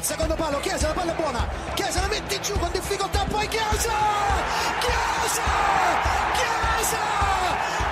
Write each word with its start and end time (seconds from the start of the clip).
al 0.00 0.06
secondo 0.06 0.34
palo, 0.34 0.58
Chiesa, 0.60 0.88
la 0.88 0.94
palla 0.94 1.12
è 1.12 1.14
buona, 1.14 1.46
Chiesa 1.74 2.00
la 2.00 2.08
mette 2.08 2.40
giù 2.40 2.58
con 2.58 2.70
difficoltà, 2.72 3.22
poi 3.24 3.46
Chiesa! 3.48 3.92
Chiesa! 4.80 5.42
Chiesa! 6.32 6.98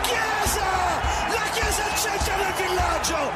Chiesa! 0.00 0.64
La 1.29 1.50
Chiesa 1.53 1.85
al 1.85 1.96
centro 1.99 2.35
del 2.36 2.53
villaggio! 2.57 3.31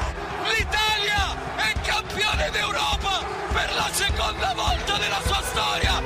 L'Italia 0.56 1.36
è 1.56 1.72
campione 1.82 2.50
d'Europa 2.50 3.22
per 3.52 3.74
la 3.74 3.88
seconda 3.92 4.54
volta 4.54 4.96
nella 4.96 5.20
sua 5.22 5.42
storia! 5.42 6.00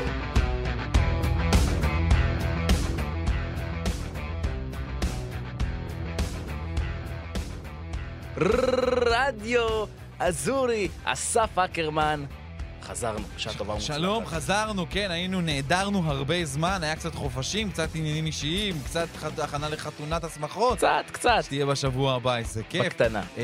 Radio 8.35 9.89
Azzurri, 10.17 10.91
Assaf 11.05 11.57
Ackerman 11.57 12.45
חזרנו, 12.87 13.19
בשעה 13.37 13.55
טובה 13.55 13.73
ומוצלחת. 13.73 13.99
שלום, 13.99 14.27
חזרנו, 14.27 14.87
כן, 14.91 15.11
היינו, 15.11 15.41
נעדרנו 15.41 16.03
הרבה 16.13 16.45
זמן, 16.45 16.79
היה 16.83 16.97
קצת 16.97 17.15
חופשים, 17.15 17.71
קצת 17.71 17.89
עניינים 17.95 18.27
אישיים, 18.27 18.75
קצת 18.85 19.09
ח- 19.17 19.39
הכנה 19.39 19.69
לחתונת 19.69 20.25
השמחות. 20.25 20.79
קצת, 20.79 21.05
קצת. 21.13 21.39
שתהיה 21.43 21.67
בשבוע 21.67 22.15
הבא, 22.15 22.37
איזה 22.37 22.63
כיף. 22.69 22.87
בקטנה. 22.87 23.23
אמ, 23.37 23.43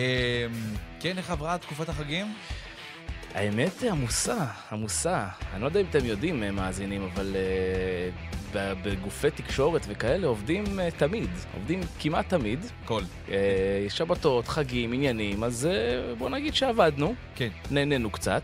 כן, 1.00 1.18
איך 1.18 1.30
עברה 1.30 1.58
תקופת 1.58 1.88
החגים? 1.88 2.34
האמת 3.34 3.82
עמוסה, 3.82 4.36
עמוסה. 4.72 5.26
אני 5.52 5.60
לא 5.60 5.66
יודע 5.66 5.80
אם 5.80 5.86
אתם 5.90 6.04
יודעים, 6.04 6.42
אה, 6.42 6.50
מאזינים, 6.50 7.08
אבל 7.14 7.36
ב- 8.54 8.72
בגופי 8.82 9.30
תקשורת 9.30 9.86
וכאלה 9.88 10.26
עובדים 10.26 10.80
אה, 10.80 10.88
תמיד. 10.90 11.30
עובדים 11.54 11.80
כמעט 12.00 12.28
תמיד. 12.28 12.60
קול. 12.84 13.04
אה, 13.30 13.36
שבתות, 13.88 14.48
חגים, 14.48 14.92
עניינים, 14.92 15.44
אז 15.44 15.66
אה, 15.66 16.14
בוא 16.18 16.30
נגיד 16.30 16.54
שעבדנו, 16.54 17.14
כן. 17.34 17.48
נהנינו 17.70 18.10
קצת. 18.10 18.42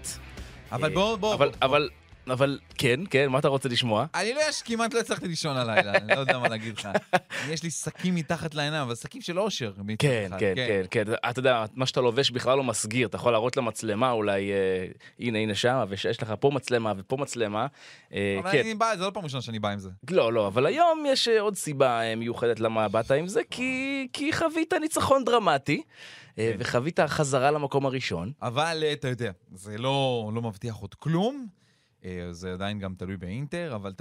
אבל 0.73 0.89
אה, 0.89 0.95
בוא, 0.95 1.17
בוא. 1.17 1.35
אבל, 1.35 1.49
בוא. 1.49 1.57
אבל, 1.63 1.89
אבל, 2.31 2.59
כן, 2.79 3.01
כן, 3.11 3.29
מה 3.29 3.39
אתה 3.39 3.49
רוצה 3.49 3.69
לשמוע? 3.69 4.07
אני 4.15 4.35
לא, 4.35 4.41
יש, 4.49 4.63
כמעט 4.63 4.95
לא 4.95 5.01
הצלחתי 5.01 5.29
לישון 5.29 5.57
הלילה, 5.57 5.93
אני 5.95 6.15
לא 6.15 6.21
יודע 6.21 6.39
מה 6.39 6.49
להגיד 6.49 6.79
לך. 6.79 6.89
יש 7.53 7.63
לי 7.63 7.71
שקים 7.71 8.15
מתחת 8.15 8.55
לעיניים, 8.55 8.83
אבל 8.83 8.95
שקים 8.95 9.21
של 9.21 9.41
אושר. 9.41 9.73
כן, 9.99 10.27
אחד, 10.27 10.39
כן, 10.39 10.53
כן, 10.57 10.83
כן. 10.91 11.03
אתה 11.31 11.39
יודע, 11.39 11.65
מה 11.75 11.87
שאתה 11.87 12.01
לובש 12.01 12.31
בכלל 12.31 12.57
לא 12.57 12.65
מסגיר, 12.65 13.09
אתה 13.09 13.17
יכול 13.17 13.33
להראות 13.33 13.57
למצלמה 13.57 14.11
אולי, 14.11 14.53
אה, 14.53 14.87
הנה, 15.21 15.39
הנה 15.39 15.55
שם, 15.55 15.85
ויש 15.89 16.23
לך 16.23 16.35
פה 16.41 16.51
מצלמה 16.55 16.93
ופה 16.97 17.17
מצלמה. 17.17 17.67
אה, 18.13 18.37
אבל 18.43 18.53
כן. 18.53 18.59
אני 18.59 18.75
בא, 18.75 18.97
זה 18.97 19.05
לא 19.05 19.11
פעם 19.11 19.25
ראשונה 19.25 19.43
שאני 19.43 19.59
בא 19.59 19.69
עם 19.69 19.79
זה. 19.79 19.91
לא, 20.11 20.33
לא, 20.33 20.47
אבל 20.47 20.67
היום 20.67 21.05
יש 21.09 21.29
אה, 21.29 21.41
עוד 21.41 21.57
סיבה 21.57 22.17
מיוחדת 22.17 22.61
למה 22.61 22.89
באת 22.89 23.11
עם 23.11 23.29
זה, 23.29 23.41
כי, 23.51 24.31
חווית 24.33 24.75
ניצחון 24.81 25.25
דרמטי, 25.25 25.83
כן. 26.37 26.57
וחווית 26.59 27.01
חזרה 27.01 27.51
למקום 27.51 27.87
הראשון. 27.87 28.33
אבל 28.43 28.85
אתה 28.93 29.09
יודע, 29.09 29.31
זה 29.55 29.79
לא, 29.79 30.31
לא 30.35 30.43
מבטיח 30.43 30.77
עוד 30.77 30.95
כלום. 30.95 31.58
אה, 32.05 32.29
זה 32.31 32.53
עדיין 32.53 32.79
גם 32.79 32.95
תלוי 32.95 33.17
באינטר, 33.17 33.75
אבל 33.75 33.93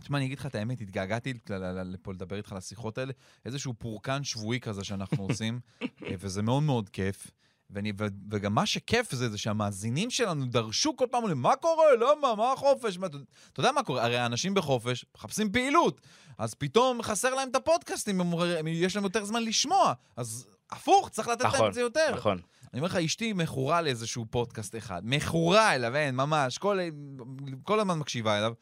תשמע, 0.00 0.18
אני 0.18 0.26
אגיד 0.26 0.38
לך 0.38 0.46
את 0.46 0.54
האמת, 0.54 0.80
התגעגעתי 0.80 1.34
לפה 1.84 2.12
לדבר 2.12 2.36
איתך 2.36 2.52
על 2.52 2.58
השיחות 2.58 2.98
האלה, 2.98 3.12
איזשהו 3.44 3.74
פורקן 3.78 4.24
שבועי 4.24 4.60
כזה 4.60 4.84
שאנחנו 4.84 5.24
עושים, 5.28 5.60
אה, 5.82 6.14
וזה 6.18 6.42
מאוד 6.42 6.62
מאוד 6.62 6.88
כיף. 6.88 7.30
ואני, 7.70 7.92
ו, 7.98 8.06
וגם 8.30 8.54
מה 8.54 8.66
שכיף 8.66 9.12
זה, 9.12 9.28
זה 9.28 9.38
שהמאזינים 9.38 10.10
שלנו 10.10 10.46
דרשו 10.46 10.96
כל 10.96 11.06
פעם, 11.10 11.22
אומרים, 11.22 11.42
מה 11.42 11.56
קורה? 11.56 11.84
למה? 12.00 12.34
מה 12.34 12.52
החופש? 12.52 12.98
מה, 12.98 13.06
אתה 13.06 13.16
אתה 13.52 13.60
יודע 13.60 13.72
מה 13.72 13.82
קורה? 13.82 14.04
הרי 14.04 14.16
האנשים 14.16 14.54
בחופש 14.54 15.04
מחפשים 15.16 15.52
פעילות, 15.52 16.00
אז 16.38 16.54
פתאום 16.54 17.02
חסר 17.02 17.34
להם 17.34 17.48
את 17.48 17.56
הפודקאסטים, 17.56 18.20
יש 18.66 18.96
להם 18.96 19.04
יותר 19.04 19.24
זמן 19.24 19.42
לשמוע, 19.42 19.92
אז 20.16 20.46
הפוך, 20.70 21.08
צריך 21.08 21.28
לתת 21.28 21.44
להם 21.44 21.52
נכון, 21.52 21.68
את 21.68 21.74
זה 21.74 21.80
יותר. 21.80 22.14
נכון. 22.16 22.38
אני 22.74 22.80
אומר 22.80 22.86
לך, 22.86 22.96
אשתי 22.96 23.32
מכורה 23.32 23.82
לאיזשהו 23.82 24.26
פודקאסט 24.30 24.76
אחד. 24.76 25.02
מכורה 25.04 25.74
אליו, 25.74 25.96
אין, 25.96 26.16
ממש. 26.16 26.58
כל, 26.58 26.78
כל 27.62 27.80
הזמן 27.80 27.98
מקשיבה 27.98 28.38
אליו. 28.38 28.52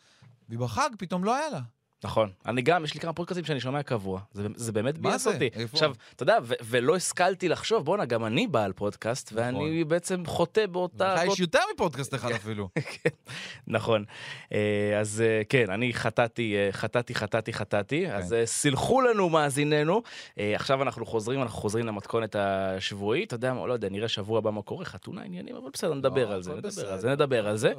ובחג 0.49 0.91
פתאום 0.99 1.25
לא 1.25 1.37
היה 1.37 1.51
לה. 1.51 1.61
נכון. 2.05 2.31
אני 2.47 2.63
גם, 2.63 2.85
יש 2.85 2.95
לי 2.95 3.01
כמה 3.01 3.13
פודקאסטים 3.13 3.45
שאני 3.45 3.61
שומע 3.61 3.83
קבוע. 3.83 4.21
זה, 4.33 4.49
זה 4.55 4.73
באמת 4.73 4.99
ביאס? 4.99 5.27
אותי. 5.27 5.51
איפה? 5.55 5.73
עכשיו, 5.73 5.93
אתה 6.17 6.23
יודע, 6.23 6.39
ו- 6.43 6.55
ולא 6.65 6.97
השכלתי 6.97 7.49
לחשוב, 7.49 7.85
בואנה, 7.85 8.05
גם 8.05 8.25
אני 8.25 8.47
בעל 8.47 8.73
פודקאסט, 8.73 9.33
ואני 9.35 9.85
בעצם 9.85 10.27
חוטא 10.27 10.67
באותה... 10.67 11.15
לך 11.15 11.33
יש 11.33 11.41
יותר 11.41 11.59
מפודקאסט 11.75 12.15
אחד 12.15 12.31
אפילו. 12.31 12.69
נכון. 13.67 14.05
אה, 14.53 14.99
אז 15.01 15.23
אה, 15.27 15.43
כן, 15.49 15.71
אני 15.71 15.95
חטאתי, 15.95 16.57
אה, 16.57 16.69
חטאתי, 16.73 17.15
חטאתי, 17.15 17.53
חטאתי. 17.53 18.11
אז 18.11 18.33
אה, 18.33 18.47
סלחו 18.47 19.01
לנו 19.01 19.29
מאזיננו. 19.29 20.03
עכשיו 20.37 20.83
אנחנו 20.83 21.07
חוזרים, 21.07 21.43
אנחנו 21.43 21.59
חוזרים 21.59 21.87
למתכונת 21.87 22.37
השבועית. 22.37 23.27
אתה 23.27 23.35
יודע, 23.35 23.55
לא 23.55 23.73
יודע, 23.73 23.89
נראה 23.89 24.09
שבוע 24.09 24.39
הבא 24.39 24.51
מה 24.51 24.63
קורה, 24.63 24.85
חתונה 24.85 25.23
עניינים, 25.23 25.57
אבל 25.57 25.71
בסדר, 25.73 25.95
נדבר 25.95 26.29
לא, 26.29 26.35
על 26.35 26.43
זה, 26.43 26.55
נדבר 26.55 26.93
על 26.93 26.99
זה, 26.99 27.09
נדבר 27.11 27.49
על 27.49 27.57
זה. 27.57 27.73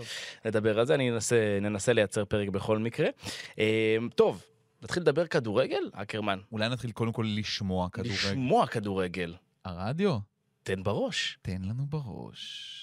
נדבר 0.46 0.80
על 0.80 0.86
זה, 0.86 0.96
אני 0.96 1.12
ננסה 1.62 1.94
לייצר 1.94 2.26
פרק 2.26 2.50
בכל 2.50 2.78
מקרה. 2.78 3.08
טוב, 4.16 4.44
נתחיל 4.81 5.03
לדבר 5.03 5.28
כדורגל, 5.28 5.90
אקרמן. 5.94 6.40
אולי 6.51 6.69
נתחיל 6.69 6.91
קודם 6.91 7.12
כל 7.12 7.25
לשמוע 7.38 7.90
כדורגל. 7.90 8.13
לשמוע 8.13 8.68
כדורגל. 8.68 9.35
הרדיו, 9.66 10.18
תן 10.63 10.84
בראש. 10.84 11.38
תן 11.41 11.62
לנו 11.62 11.85
בראש. 11.85 12.79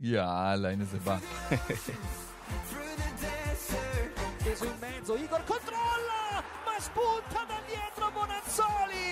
יאללה, 0.00 0.70
הנה 0.70 0.84
זה 0.84 0.98
bá. 1.04 1.16
Teso 4.44 4.64
in 4.64 4.78
mezzo, 4.80 5.12
Igor 5.24 5.42
controlla, 5.52 6.22
ma 6.66 6.76
spunta 6.86 7.40
da 7.50 7.58
dietro 7.68 8.06
Bonazzoli 8.16 9.09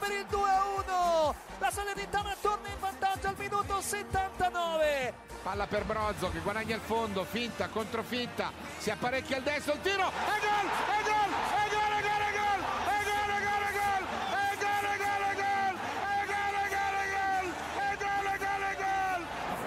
per 0.00 0.10
il 0.10 0.26
2-1. 0.30 1.34
La 1.58 1.70
Salernitana 1.70 2.34
torna 2.40 2.68
in 2.68 2.80
vantaggio 2.80 3.28
al 3.28 3.36
minuto 3.38 3.80
79. 3.80 5.14
Palla 5.42 5.66
per 5.66 5.84
Brozzo 5.84 6.30
che 6.30 6.40
guadagna 6.40 6.74
il 6.74 6.80
fondo, 6.80 7.24
finta, 7.24 7.68
controfinta, 7.68 8.50
si 8.78 8.90
apparecchia 8.90 9.36
al 9.36 9.42
destro, 9.42 9.74
il 9.74 9.80
tiro, 9.80 10.08
e 10.08 10.40
gol, 10.40 10.70
e 10.70 11.02
gol, 11.04 11.30
e 11.30 11.70
gol, 11.70 11.99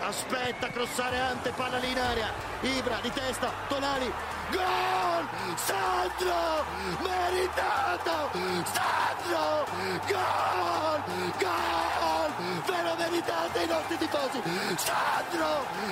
aspetta 0.02 0.68
crossare 0.70 1.18
Ante 1.18 1.50
palla 1.50 1.78
lì 1.78 1.90
in 1.90 1.98
area 1.98 2.30
Ibra 2.60 2.98
di 3.02 3.10
testa 3.12 3.50
Tonali 3.68 4.10
gol 4.50 5.24
Sandro 5.56 6.64
meritato 7.02 8.30
Sandro 8.74 9.66
gol 10.06 11.02
gol 11.38 12.30
ve 12.66 12.82
lo 12.82 12.94
meritate 12.96 13.62
i 13.62 13.66
nostri 13.66 13.96
tifosi 13.98 14.42
Sandro 14.76 15.50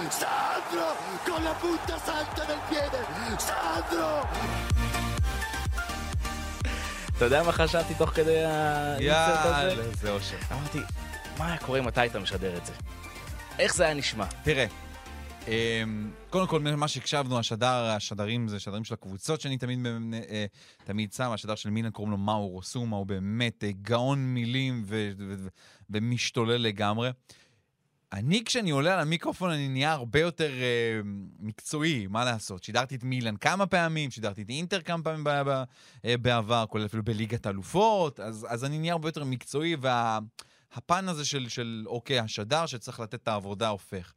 Sandro 0.08 0.96
con 1.24 1.42
la 1.42 1.52
punta 1.52 1.98
santa 1.98 2.44
del 2.44 2.60
piede 2.68 3.00
Sandro 3.36 4.28
אתה 7.16 7.24
יודע 7.24 7.42
מה 7.42 7.52
חשבתי 7.52 7.94
תוך 7.94 8.10
כדי 8.10 8.44
האינסרט 8.44 9.38
הזה? 9.44 9.68
יאללה, 9.68 9.82
זה 10.00 10.10
אושר. 10.10 10.36
אמרתי, 10.52 10.78
מה 11.38 11.46
היה 11.46 11.56
קורה 11.56 11.78
אם 11.78 11.88
אתה 11.88 12.00
היית 12.00 12.16
משדר 12.16 12.56
את 12.56 12.66
זה? 12.66 12.72
איך 13.61 13.75
זה 13.75 13.83
היה 13.83 13.93
נשמע? 13.93 14.25
תראה, 14.43 14.65
אמ, 15.47 16.11
קודם 16.29 16.47
כל, 16.47 16.59
מה 16.59 16.87
שהקשבנו, 16.87 17.39
השדר, 17.39 17.67
השדרים 17.67 18.47
זה 18.47 18.59
שדרים 18.59 18.83
של 18.83 18.93
הקבוצות 18.93 19.41
שאני 19.41 19.57
תמיד, 19.57 19.79
אה, 20.13 20.45
תמיד 20.83 21.13
שם, 21.13 21.31
השדר 21.31 21.55
של 21.55 21.69
מילן 21.69 21.89
קוראים 21.89 22.11
לו 22.11 22.17
מאו 22.17 22.47
רוסומה, 22.47 22.97
הוא 22.97 23.05
באמת 23.05 23.63
אה, 23.63 23.71
גאון 23.81 24.19
מילים 24.19 24.83
ו- 24.85 25.11
ו- 25.17 25.33
ו- 25.37 25.47
ומשתולל 25.89 26.57
לגמרי. 26.57 27.09
אני, 28.13 28.43
כשאני 28.45 28.71
עולה 28.71 28.93
על 28.93 28.99
המיקרופון, 28.99 29.51
אני 29.51 29.67
נהיה 29.67 29.91
הרבה 29.91 30.19
יותר 30.19 30.51
אה, 30.51 31.01
מקצועי, 31.39 32.07
מה 32.07 32.25
לעשות? 32.25 32.63
שידרתי 32.63 32.95
את 32.95 33.03
מילן 33.03 33.37
כמה 33.37 33.65
פעמים, 33.65 34.11
שידרתי 34.11 34.41
את 34.41 34.49
אינטר 34.49 34.81
כמה 34.81 35.03
פעמים 35.03 35.27
אה, 35.27 36.17
בעבר, 36.17 36.65
כולל 36.69 36.85
אפילו 36.85 37.03
בליגת 37.03 37.47
אלופות, 37.47 38.19
אז, 38.19 38.47
אז 38.49 38.65
אני 38.65 38.77
נהיה 38.79 38.93
הרבה 38.93 39.07
יותר 39.07 39.23
מקצועי, 39.23 39.75
והפן 40.75 41.07
הזה 41.09 41.25
של, 41.25 41.49
של, 41.49 41.83
אוקיי, 41.85 42.19
השדר 42.19 42.65
שצריך 42.65 42.99
לתת 42.99 43.13
את 43.15 43.27
העבודה 43.27 43.67
הופך. 43.69 44.13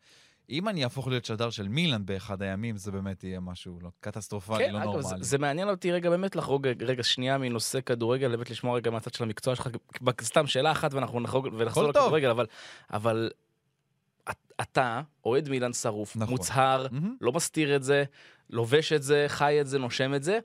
אם 0.50 0.68
אני 0.68 0.84
אהפוך 0.84 1.08
להיות 1.08 1.24
שדר 1.24 1.50
של 1.50 1.68
מילן 1.68 2.06
באחד 2.06 2.42
הימים, 2.42 2.76
זה 2.76 2.90
באמת 2.92 3.24
יהיה 3.24 3.40
משהו 3.40 3.78
לא, 3.82 3.90
קטסטרופלי, 4.00 4.58
כן, 4.58 4.72
לא 4.72 4.78
אגב, 4.78 4.84
נורמלי. 4.84 5.02
זה, 5.02 5.14
זה 5.20 5.38
מעניין 5.38 5.68
אותי 5.68 5.92
רגע 5.92 6.10
באמת 6.10 6.36
לחרוג 6.36 6.66
רגע 6.80 7.02
שנייה 7.02 7.38
מנושא 7.38 7.80
כדורגל, 7.80 8.30
באמת 8.36 8.50
לשמוע 8.50 8.76
רגע 8.76 8.90
מהצד 8.90 9.14
של 9.14 9.24
המקצוע 9.24 9.56
שלך, 9.56 9.68
סתם 10.22 10.46
שאלה 10.46 10.72
אחת 10.72 10.94
ואנחנו 10.94 11.20
נחרוג 11.20 11.48
ונחזור. 11.58 11.88
לכדורגל, 11.88 12.30
אבל, 12.30 12.46
אבל 12.92 13.30
את- 14.30 14.52
אתה 14.60 15.00
אוהד 15.24 15.48
מילן 15.48 15.72
שרוף, 15.72 16.16
נכון. 16.16 16.34
מוצהר, 16.34 16.86
מהמם. 16.90 17.16
לא 17.20 17.32
מסתיר 17.32 17.76
את 17.76 17.82
זה, 17.82 18.04
לובש 18.50 18.92
את 18.92 19.02
זה, 19.02 19.24
חי 19.28 19.60
את 19.60 19.66
זה, 19.66 19.78
נושם 19.78 20.14
את 20.14 20.22
זה. 20.22 20.38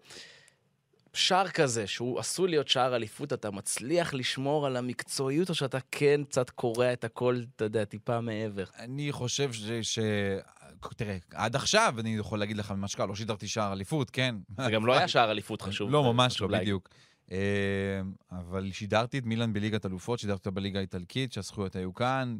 שער 1.13 1.47
כזה, 1.47 1.87
שהוא 1.87 2.19
עשוי 2.19 2.49
להיות 2.49 2.67
שער 2.67 2.95
אליפות, 2.95 3.33
אתה 3.33 3.51
מצליח 3.51 4.13
לשמור 4.13 4.65
על 4.65 4.77
המקצועיות, 4.77 5.49
או 5.49 5.55
שאתה 5.55 5.77
כן 5.91 6.21
קצת 6.23 6.49
קורע 6.49 6.93
את 6.93 7.03
הכל, 7.03 7.41
אתה 7.55 7.65
יודע, 7.65 7.85
טיפה 7.85 8.21
מעבר? 8.21 8.63
אני 8.79 9.11
חושב 9.11 9.53
ש... 9.53 9.61
ש... 9.81 9.99
תראה, 10.95 11.17
עד 11.33 11.55
עכשיו, 11.55 11.95
אני 11.99 12.15
יכול 12.15 12.39
להגיד 12.39 12.57
לך 12.57 12.71
ממש 12.71 12.95
קל, 12.95 13.05
לא 13.05 13.15
שידרתי 13.15 13.47
שער 13.47 13.73
אליפות, 13.73 14.09
כן. 14.09 14.35
זה 14.57 14.71
גם 14.71 14.85
לא 14.85 14.93
היה 14.93 15.07
שער 15.13 15.31
אליפות 15.31 15.61
חשוב. 15.61 15.91
לא, 15.91 16.13
ממש 16.13 16.41
לא. 16.41 16.47
בדיוק. 16.47 16.89
אה, 17.31 17.37
אבל 18.31 18.71
שידרתי 18.71 19.17
את 19.17 19.25
מילאן 19.25 19.53
בליגת 19.53 19.85
אלופות, 19.85 20.19
שידרתי 20.19 20.39
אותה 20.39 20.51
בליגה 20.51 20.79
האיטלקית, 20.79 21.33
שהזכויות 21.33 21.75
היו 21.75 21.93
כאן. 21.93 22.37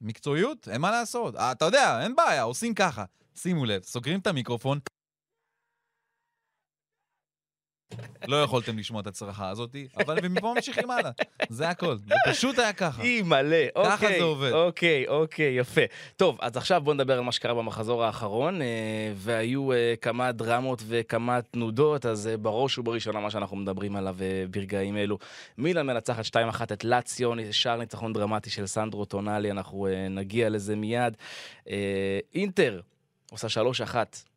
מקצועיות, 0.00 0.68
אין 0.68 0.80
מה 0.80 0.90
לעשות. 0.90 1.36
אה, 1.36 1.52
אתה 1.52 1.64
יודע, 1.64 2.02
אין 2.02 2.16
בעיה, 2.16 2.42
עושים 2.42 2.74
ככה. 2.74 3.04
שימו 3.34 3.64
לב, 3.64 3.82
סוגרים 3.82 4.20
את 4.20 4.26
המיקרופון. 4.26 4.78
לא 8.28 8.42
יכולתם 8.42 8.78
לשמוע 8.78 9.00
את 9.00 9.06
הצרחה 9.06 9.48
הזאת, 9.48 9.76
אבל 9.96 10.18
ומפה 10.22 10.54
ממשיכים 10.54 10.90
הלאה. 10.90 11.10
זה 11.48 11.68
הכל. 11.68 11.96
זה 11.96 12.14
פשוט 12.30 12.58
היה 12.58 12.72
ככה. 12.72 13.02
אי 13.02 13.22
מלא, 13.22 13.56
אוקיי. 13.76 13.92
ככה 13.92 14.06
זה 14.18 14.22
עובד. 14.22 14.52
אוקיי, 14.52 15.08
אוקיי, 15.08 15.58
יפה. 15.58 15.80
טוב, 16.16 16.38
אז 16.40 16.56
עכשיו 16.56 16.80
בוא 16.80 16.94
נדבר 16.94 17.18
על 17.18 17.24
מה 17.24 17.32
שקרה 17.32 17.54
במחזור 17.54 18.04
האחרון, 18.04 18.62
אה, 18.62 18.66
והיו 19.14 19.72
אה, 19.72 19.94
כמה 20.00 20.32
דרמות 20.32 20.82
וכמה 20.86 21.42
תנודות, 21.42 22.06
אז 22.06 22.26
אה, 22.26 22.36
בראש 22.36 22.78
ובראשונה 22.78 23.20
מה 23.20 23.30
שאנחנו 23.30 23.56
מדברים 23.56 23.96
עליו 23.96 24.16
ברגעים 24.50 24.96
אלו. 24.96 25.18
מילאן 25.58 25.86
מנצחת 25.86 26.24
2-1 26.26 26.62
את 26.72 26.84
לאציו, 26.84 27.32
שער 27.50 27.76
ניצחון 27.76 28.12
דרמטי 28.12 28.50
של 28.50 28.66
סנדרו 28.66 29.04
טונאלי, 29.04 29.50
אנחנו 29.50 29.88
נגיע 30.10 30.48
לזה 30.48 30.76
מיד. 30.76 31.16
אינטר 32.34 32.80
עושה 33.30 33.62
3-1 33.92 33.96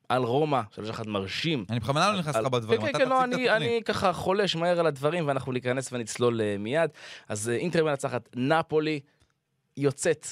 על 0.10 0.24
רומא, 0.24 0.62
3-1 1.02 1.08
מרשים. 1.08 1.66
אני 1.70 1.80
בכוונה 1.80 2.12
לא 2.12 2.20
נכנס 2.20 2.36
לך 2.36 2.48
בדברים, 2.48 2.82
כן, 2.82 2.90
אתה 2.90 2.98
כן, 2.98 3.04
כן, 3.06 3.10
לא, 3.10 3.16
תציג 3.32 3.48
את 3.48 3.56
אני, 3.56 3.66
התוכנית. 3.66 3.88
ככה 3.88 4.14
חולש 4.14 4.56
מהר 4.56 4.80
על 4.80 4.88
הדברים 4.88 5.28
ואנחנו 5.28 5.52
ניכנס 5.52 5.94
ונצלול 5.94 6.42
אה, 6.42 6.56
מיד. 6.60 6.90
אז 7.30 7.50
אה, 7.50 7.56
אינטר 7.56 7.84
מנצחת, 7.84 8.30
נפולי 8.36 9.00
יוצאת, 9.78 10.28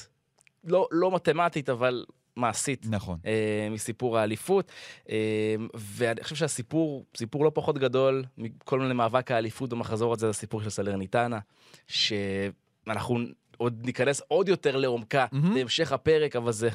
לא, 0.64 0.88
לא 0.92 1.12
מתמטית, 1.12 1.70
אבל 1.70 2.06
מעשית. 2.36 2.86
נכון. 2.90 3.18
אה, 3.26 3.68
מסיפור 3.72 4.18
האליפות, 4.18 4.72
אה, 5.10 5.56
ואני 5.74 6.24
חושב 6.24 6.36
שהסיפור, 6.36 7.06
סיפור 7.18 7.46
לא 7.46 7.52
פחות 7.54 7.78
גדול 7.78 8.24
מכל 8.38 8.80
מיני 8.80 8.94
מאבק 8.94 9.32
האליפות 9.32 9.70
במחזור 9.70 10.14
הזה, 10.14 10.26
זה 10.26 10.30
הסיפור 10.30 10.64
של 10.64 10.70
סלרניטנה, 10.70 11.40
שאנחנו 11.88 13.20
עוד 13.58 13.86
ניכנס 13.86 14.22
עוד 14.28 14.50
יותר 14.50 14.76
לעומקה 14.76 15.26
מהמם. 15.32 15.54
בהמשך 15.54 15.92
הפרק, 15.92 16.36
אבל 16.36 16.52
זה 16.52 16.70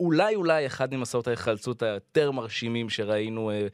אולי 0.00 0.34
אולי 0.34 0.66
אחד 0.66 0.94
ממסעות 0.94 1.26
ההיחלצות 1.26 1.82
היותר 1.82 2.30
מרשימים 2.30 2.90
שראינו, 2.90 3.50
אה, 3.50 3.66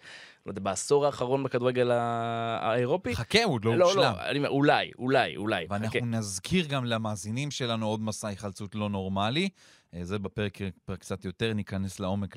לא 0.46 0.50
יודע, 0.50 0.60
בעשור 0.60 1.06
האחרון 1.06 1.42
בכדורגל 1.42 1.90
האירופי. 1.90 3.16
חכה, 3.16 3.44
הוא 3.44 3.54
עוד 3.54 3.64
לא 3.64 3.76
לא, 3.76 3.84
הושלם. 3.84 4.02
לא, 4.02 4.30
אני 4.30 4.38
אומר, 4.38 4.48
אולי, 4.48 4.90
אולי, 4.98 5.36
אולי. 5.36 5.64
חכה. 5.64 5.74
ואנחנו 5.74 6.06
נזכיר 6.06 6.66
גם 6.66 6.84
למאזינים 6.84 7.50
שלנו 7.50 7.86
עוד 7.86 8.00
מסע 8.00 8.28
היחלצות 8.28 8.74
לא 8.74 8.88
נורמלי. 8.88 9.48
אה, 9.94 10.04
זה 10.04 10.18
בפרק 10.18 10.58
פרק 10.84 10.98
קצת 10.98 11.24
יותר, 11.24 11.52
ניכנס 11.52 12.00
לעומק 12.00 12.36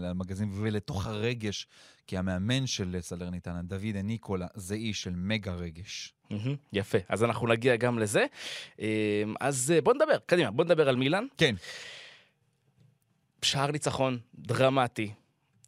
למגזין 0.00 0.50
ולתוך 0.52 1.06
הרגש, 1.06 1.66
כי 2.06 2.18
המאמן 2.18 2.66
של 2.66 2.96
סלרניטנה, 3.00 3.62
דוד 3.62 3.96
ניקולה, 4.04 4.46
זה 4.54 4.74
איש 4.74 5.02
של 5.02 5.12
מגה 5.14 5.52
רגש. 5.52 6.14
יפה, 6.72 6.98
אז 7.08 7.24
אנחנו 7.24 7.46
נגיע 7.48 7.76
גם 7.76 7.98
לזה. 7.98 8.26
אה, 8.80 9.22
אז 9.40 9.72
אה, 9.76 9.80
בוא 9.80 9.94
נדבר, 9.94 10.16
קדימה, 10.26 10.50
בוא 10.50 10.64
נדבר 10.64 10.88
על 10.88 10.96
מילאן. 10.96 11.26
כן. 11.36 11.54
שער 13.46 13.70
ניצחון 13.70 14.18
דרמטי. 14.34 15.12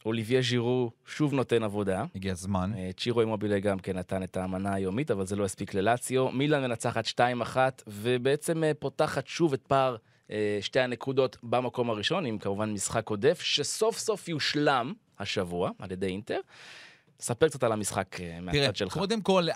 אוליביה 0.07 0.43
ז'ירו 0.43 0.91
שוב 1.07 1.35
נותן 1.35 1.63
עבודה. 1.63 2.05
הגיע 2.15 2.33
הזמן. 2.33 2.73
אה, 2.77 2.91
צ'ירו 2.97 3.21
אימובילה 3.21 3.59
גם 3.59 3.79
כן 3.79 3.99
נתן 3.99 4.23
את 4.23 4.37
המנה 4.37 4.75
היומית, 4.75 5.11
אבל 5.11 5.27
זה 5.27 5.37
לא 5.37 5.45
הספיק 5.45 5.75
ללציו. 5.75 6.31
מילאן 6.31 6.63
מנצחת 6.63 7.07
2-1, 7.07 7.57
ובעצם 7.87 8.65
אה, 8.65 8.73
פותחת 8.79 9.27
שוב 9.27 9.53
את 9.53 9.63
פער 9.67 9.97
אה, 10.31 10.59
שתי 10.61 10.81
הנקודות 10.81 11.37
במקום 11.43 11.91
הראשון, 11.91 12.27
עם 12.27 12.39
כמובן 12.39 12.73
משחק 12.73 13.11
עודף, 13.11 13.41
שסוף 13.41 13.99
סוף 13.99 14.29
יושלם 14.29 14.93
השבוע 15.19 15.71
על 15.79 15.93
ידי 15.93 16.07
אינטר. 16.07 16.41
ספר 17.21 17.49
קצת 17.49 17.63
על 17.63 17.73
המשחק 17.73 18.17
אה, 18.21 18.27
תראה, 18.29 18.41
מהצד 18.41 18.77
שלך. 18.77 18.93
קודם 18.93 19.21
כל, 19.21 19.47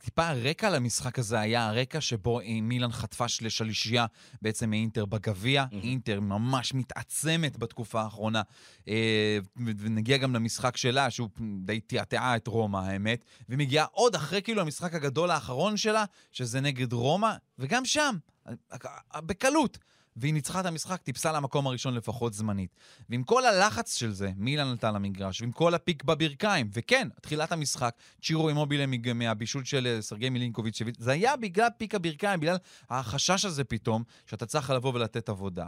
טיפה 0.00 0.28
הרקע 0.28 0.70
למשחק 0.70 1.18
הזה 1.18 1.40
היה 1.40 1.68
הרקע 1.68 2.00
שבו 2.00 2.40
אה, 2.40 2.58
מילאן 2.62 2.92
חטפה 2.92 3.28
של- 3.28 3.48
שלישייה 3.48 4.06
בעצם 4.42 4.70
מאינטר 4.70 5.04
בגביע. 5.04 5.64
אינטר 5.72 6.20
ממש 6.20 6.74
מתעצמת 6.74 7.56
בתקופה 7.58 8.02
האחרונה. 8.02 8.42
אה, 8.88 9.38
ונגיע 9.56 10.16
גם 10.16 10.34
למשחק 10.34 10.76
שלה, 10.76 11.10
שהוא 11.10 11.28
די 11.64 11.80
תעתעה 11.80 12.36
את 12.36 12.46
רומא, 12.46 12.78
האמת. 12.78 13.24
ומגיעה 13.48 13.86
עוד 13.92 14.14
אחרי 14.14 14.42
כאילו 14.42 14.60
המשחק 14.62 14.94
הגדול 14.94 15.30
האחרון 15.30 15.76
שלה, 15.76 16.04
שזה 16.32 16.60
נגד 16.60 16.92
רומא, 16.92 17.32
וגם 17.58 17.84
שם, 17.84 18.16
בקלות. 19.16 19.78
והיא 20.16 20.34
ניצחה 20.34 20.60
את 20.60 20.66
המשחק, 20.66 21.02
טיפסה 21.02 21.32
למקום 21.32 21.66
הראשון 21.66 21.94
לפחות 21.94 22.34
זמנית. 22.34 22.76
ועם 23.08 23.22
כל 23.22 23.46
הלחץ 23.46 23.96
של 23.96 24.12
זה, 24.12 24.30
מילאן 24.36 24.66
עלתה 24.66 24.90
למגרש, 24.90 25.40
ועם 25.40 25.52
כל 25.52 25.74
הפיק 25.74 26.04
בברכיים, 26.04 26.68
וכן, 26.72 27.08
תחילת 27.22 27.52
המשחק, 27.52 27.94
צ'ירו 28.22 28.48
אימובילה 28.48 28.84
מהבישול 29.14 29.64
של 29.64 29.86
אה, 29.86 30.02
סרגי 30.02 30.30
מילינקוביץ', 30.30 30.78
זה 30.98 31.12
היה 31.12 31.36
בגלל 31.36 31.68
פיק 31.78 31.94
הברכיים, 31.94 32.40
בגלל 32.40 32.56
החשש 32.90 33.44
הזה 33.44 33.64
פתאום, 33.64 34.02
שאתה 34.26 34.46
צריך 34.46 34.70
לבוא 34.70 34.94
ולתת 34.94 35.28
עבודה. 35.28 35.66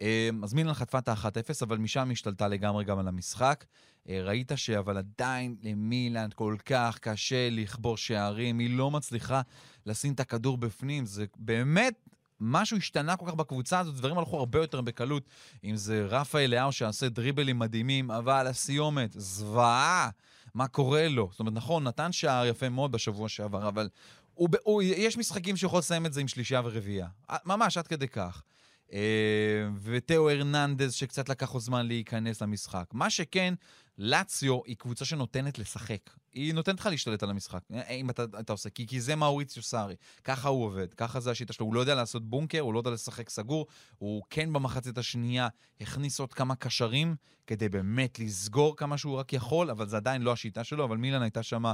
אה, 0.00 0.30
אז 0.42 0.54
מילאן 0.54 0.74
חטפה 0.74 0.98
את 0.98 1.08
ה-1-0, 1.08 1.62
אבל 1.62 1.78
משם 1.78 2.08
היא 2.08 2.12
השתלטה 2.12 2.48
לגמרי 2.48 2.84
גם 2.84 2.98
על 2.98 3.08
המשחק. 3.08 3.64
אה, 4.08 4.22
ראית 4.22 4.52
שאבל 4.56 4.96
עדיין 4.96 5.56
למילאן 5.62 6.28
כל 6.34 6.56
כך 6.64 6.98
קשה 6.98 7.48
לכבור 7.50 7.96
שערים, 7.96 8.58
היא 8.58 8.76
לא 8.76 8.90
מצליחה 8.90 9.40
לשים 9.86 10.12
את 10.12 10.20
הכדור 10.20 10.56
בפנים, 10.56 11.06
זה 11.06 11.24
באמת... 11.36 11.94
משהו 12.40 12.76
השתנה 12.76 13.16
כל 13.16 13.26
כך 13.26 13.34
בקבוצה 13.34 13.78
הזאת, 13.78 13.94
דברים 13.94 14.18
הלכו 14.18 14.38
הרבה 14.38 14.58
יותר 14.58 14.80
בקלות. 14.80 15.22
אם 15.64 15.76
זה 15.76 16.06
רפאל 16.08 16.50
לאהו 16.50 16.72
שעושה 16.72 17.08
דריבלים 17.08 17.58
מדהימים, 17.58 18.10
אבל 18.10 18.46
הסיומת, 18.46 19.10
זוועה, 19.12 20.10
מה 20.54 20.68
קורה 20.68 21.08
לו? 21.08 21.28
זאת 21.30 21.40
אומרת, 21.40 21.54
נכון, 21.54 21.84
נתן 21.84 22.12
שער 22.12 22.46
יפה 22.46 22.68
מאוד 22.68 22.92
בשבוע 22.92 23.28
שעבר, 23.28 23.68
אבל 23.68 23.88
הוא, 24.34 24.48
הוא, 24.62 24.82
יש 24.82 25.16
משחקים 25.16 25.56
שיכול 25.56 25.78
לסיים 25.78 26.06
את 26.06 26.12
זה 26.12 26.20
עם 26.20 26.28
שלישייה 26.28 26.60
ורביעייה. 26.64 27.08
ממש, 27.44 27.78
עד 27.78 27.86
כדי 27.86 28.08
כך. 28.08 28.42
אה, 28.92 29.68
ותאו 29.82 30.30
הרננדז, 30.30 30.92
שקצת 30.92 31.28
לקח 31.28 31.54
לו 31.54 31.60
זמן 31.60 31.86
להיכנס 31.86 32.42
למשחק. 32.42 32.84
מה 32.92 33.10
שכן, 33.10 33.54
לאציו 34.02 34.60
היא 34.66 34.76
קבוצה 34.76 35.04
שנותנת 35.04 35.58
לשחק. 35.58 36.10
היא 36.32 36.54
נותנת 36.54 36.80
לך 36.80 36.86
להשתלט 36.86 37.22
על 37.22 37.30
המשחק, 37.30 37.60
אה, 37.72 37.90
אם 37.90 38.10
אתה, 38.10 38.24
אתה 38.40 38.52
עושה, 38.52 38.70
כי, 38.70 38.86
כי 38.86 39.00
זה 39.00 39.16
מאוריציו 39.16 39.62
סארי. 39.62 39.94
ככה 40.24 40.48
הוא 40.48 40.64
עובד, 40.64 40.94
ככה 40.94 41.20
זה 41.20 41.30
השיטה 41.30 41.52
שלו. 41.52 41.66
הוא 41.66 41.74
לא 41.74 41.80
יודע 41.80 41.94
לעשות 41.94 42.30
בונקר, 42.30 42.60
הוא 42.60 42.74
לא 42.74 42.78
יודע 42.78 42.90
לשחק 42.90 43.30
סגור. 43.30 43.66
הוא 43.98 44.22
כן 44.30 44.52
במחצית 44.52 44.98
השנייה 44.98 45.48
הכניס 45.80 46.20
עוד 46.20 46.32
כמה 46.32 46.54
קשרים 46.54 47.16
כדי 47.46 47.68
באמת 47.68 48.18
לסגור 48.18 48.76
כמה 48.76 48.98
שהוא 48.98 49.16
רק 49.16 49.32
יכול, 49.32 49.70
אבל 49.70 49.88
זה 49.88 49.96
עדיין 49.96 50.22
לא 50.22 50.32
השיטה 50.32 50.64
שלו. 50.64 50.84
אבל 50.84 50.96
מילן 50.96 51.22
הייתה 51.22 51.42
שם 51.42 51.64
אה, 51.66 51.72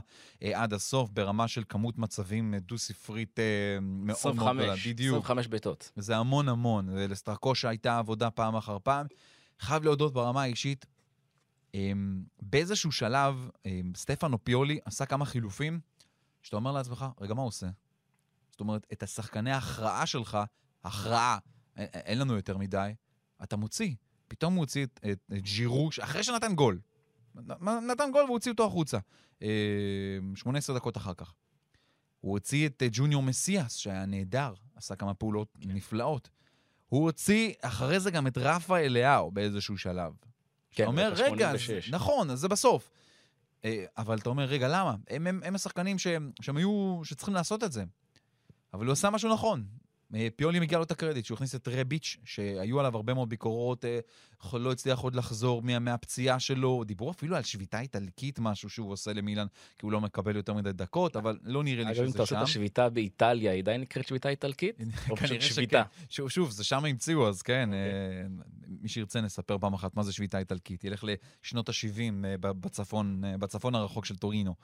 עד 0.62 0.72
הסוף 0.72 1.10
ברמה 1.10 1.48
של 1.48 1.62
כמות 1.68 1.98
מצבים 1.98 2.54
אה, 2.54 2.58
דו-ספרית 2.60 3.38
אה, 3.38 3.44
מאוד 3.80 4.16
מאוד 4.24 4.36
גדולה. 4.36 4.72
25, 4.72 4.86
בדיוק. 4.86 5.16
25 5.16 5.46
בעיטות. 5.46 5.90
וזה 5.96 6.16
המון 6.16 6.48
המון, 6.48 6.88
ולסטרקושה 6.88 7.68
הייתה 7.68 7.98
עבודה 7.98 8.30
פעם 8.30 8.56
אחר 8.56 8.78
פעם. 8.82 9.06
חייב 9.60 9.84
להודות 9.84 10.12
ברמה 10.12 10.42
האישית, 10.42 10.86
באיזשהו 12.42 12.92
שלב, 12.92 13.50
אמ, 13.66 13.92
סטפנו 13.96 14.44
פיולי 14.44 14.78
עשה 14.84 15.06
כמה 15.06 15.24
חילופים, 15.24 15.80
שאתה 16.42 16.56
אומר 16.56 16.72
לעצמך, 16.72 17.06
רגע, 17.20 17.34
מה 17.34 17.42
הוא 17.42 17.48
עושה? 17.48 17.66
זאת 18.50 18.60
אומרת, 18.60 18.86
את 18.92 19.02
השחקני 19.02 19.52
ההכרעה 19.52 20.06
שלך, 20.06 20.38
הכרעה, 20.84 21.38
אין 21.76 22.18
לנו 22.18 22.34
יותר 22.34 22.58
מדי, 22.58 22.92
אתה 23.42 23.56
מוציא. 23.56 23.94
פתאום 24.28 24.54
הוא 24.54 24.60
הוציא 24.60 24.84
את, 24.84 25.00
את, 25.12 25.18
את 25.32 25.42
ג'ירו, 25.42 25.90
אחרי 26.02 26.22
שנתן 26.22 26.54
גול. 26.54 26.80
נתן 27.88 28.10
גול 28.12 28.24
והוציא 28.24 28.52
אותו 28.52 28.66
החוצה. 28.66 28.98
אמ, 29.42 29.46
18 30.36 30.76
דקות 30.76 30.96
אחר 30.96 31.14
כך. 31.14 31.34
הוא 32.20 32.32
הוציא 32.32 32.66
את 32.66 32.82
אה, 32.82 32.88
ג'וניור 32.92 33.22
מסיאס, 33.22 33.74
שהיה 33.74 34.06
נהדר, 34.06 34.54
עשה 34.74 34.96
כמה 34.96 35.14
פעולות 35.14 35.58
נפלאות. 35.64 36.30
הוא 36.88 37.02
הוציא 37.02 37.52
אחרי 37.60 38.00
זה 38.00 38.10
גם 38.10 38.26
את 38.26 38.38
רפה 38.38 38.78
אליהו 38.78 39.30
באיזשהו 39.30 39.78
שלב. 39.78 40.12
כן, 40.72 40.82
אתה 40.82 40.90
אומר, 40.90 41.12
רגע, 41.12 41.50
אז, 41.50 41.60
86. 41.60 41.90
נכון, 41.90 42.30
אז 42.30 42.38
זה 42.38 42.48
בסוף. 42.48 42.90
אה, 43.64 43.84
אבל 43.98 44.18
אתה 44.18 44.28
אומר, 44.28 44.44
רגע, 44.44 44.68
למה? 44.68 44.94
הם, 45.08 45.26
הם, 45.26 45.40
הם 45.44 45.54
השחקנים 45.54 45.98
שהם, 45.98 46.32
שהם 46.42 46.56
היו, 46.56 47.00
שצריכים 47.04 47.34
לעשות 47.34 47.64
את 47.64 47.72
זה. 47.72 47.84
אבל 48.74 48.86
הוא 48.86 48.92
עשה 48.92 49.10
משהו 49.10 49.32
נכון. 49.32 49.64
אה, 50.14 50.28
פיולי 50.36 50.60
מגיע 50.60 50.78
לו 50.78 50.84
את 50.84 50.90
הקרדיט, 50.90 51.24
שהוא 51.24 51.34
הכניס 51.34 51.54
את 51.54 51.68
רביץ', 51.68 52.16
שהיו 52.24 52.80
עליו 52.80 52.96
הרבה 52.96 53.14
מאוד 53.14 53.28
ביקורות, 53.28 53.84
אה, 53.84 54.00
לא 54.52 54.72
הצליח 54.72 54.98
עוד 54.98 55.14
לחזור 55.14 55.62
מה, 55.62 55.78
מהפציעה 55.78 56.40
שלו. 56.40 56.84
דיברו 56.84 57.10
אפילו 57.10 57.36
על 57.36 57.42
שביתה 57.42 57.80
איטלקית, 57.80 58.38
משהו 58.38 58.70
שהוא 58.70 58.92
עושה 58.92 59.12
למילן, 59.12 59.46
כי 59.78 59.86
הוא 59.86 59.92
לא 59.92 60.00
מקבל 60.00 60.36
יותר 60.36 60.54
מדי 60.54 60.72
דקות, 60.72 61.16
אבל 61.16 61.38
לא 61.42 61.64
נראה 61.64 61.84
לי 61.84 61.90
אגב, 61.90 62.00
אם 62.00 62.04
אתה 62.04 62.10
שזה 62.10 62.20
עושה 62.22 62.34
שם. 62.34 62.38
את 62.38 62.42
השביתה 62.42 62.88
באיטליה, 62.88 63.52
היא 63.52 63.62
עדיין 63.62 63.80
נקראת 63.80 64.06
שביתה 64.06 64.28
איטלקית? 64.28 64.80
או 65.10 65.16
פשוט 65.16 65.28
כנראה 65.28 65.40
שביתה? 65.40 65.82
שכן. 65.96 66.04
שוב, 66.08 66.28
שוב, 66.28 66.50
זה 66.50 66.64
שם 66.64 66.84
המציאו, 66.84 67.28
אז 67.28 67.42
כן, 67.42 67.68
אוקיי. 67.68 67.80
אה, 67.80 68.26
מי 68.82 68.88
שירצה 68.88 69.20
נספר 69.20 69.58
פעם 69.58 69.74
אחת 69.74 69.96
מה 69.96 70.02
זה 70.02 70.12
שביתה 70.12 70.38
איטלקית. 70.38 70.84
ילך 70.84 71.04
לשנות 71.42 71.68
ה-70 71.68 72.26
בצפון, 72.40 73.22
בצפון 73.38 73.74
הרחוק 73.74 74.04
של 74.04 74.16
טורינו. 74.16 74.54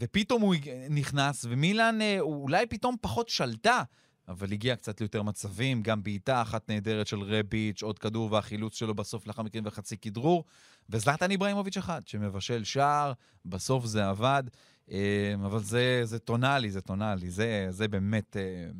ופתאום 0.00 0.42
הוא 0.42 0.54
נכנס, 0.90 1.44
ומילאן 1.48 2.00
אה, 2.00 2.20
אולי 2.20 2.66
פתאום 2.66 2.96
פחות 3.00 3.28
שלטה, 3.28 3.82
אבל 4.28 4.52
הגיע 4.52 4.76
קצת 4.76 5.00
ליותר 5.00 5.22
מצבים, 5.22 5.82
גם 5.82 6.02
בעיטה 6.02 6.42
אחת 6.42 6.68
נהדרת 6.68 7.06
של 7.06 7.20
רביץ', 7.20 7.82
עוד 7.82 7.98
כדור 7.98 8.32
והחילוץ 8.32 8.74
שלו 8.76 8.94
בסוף 8.94 9.26
לאחר 9.26 9.42
מכן 9.42 9.66
וחצי 9.66 9.96
כדרור, 9.96 10.44
וזלטן 10.90 11.30
איברהימוביץ' 11.30 11.76
אחד, 11.76 12.00
שמבשל 12.06 12.64
שער, 12.64 13.12
בסוף 13.44 13.84
זה 13.84 14.08
עבד, 14.08 14.42
אה, 14.90 15.34
אבל 15.34 15.60
זה, 15.60 16.00
זה 16.04 16.18
טונאלי, 16.18 16.70
זה 16.70 16.80
טונאלי, 16.80 17.30
זה, 17.30 17.66
זה 17.70 17.88
באמת... 17.88 18.36
אה, 18.36 18.70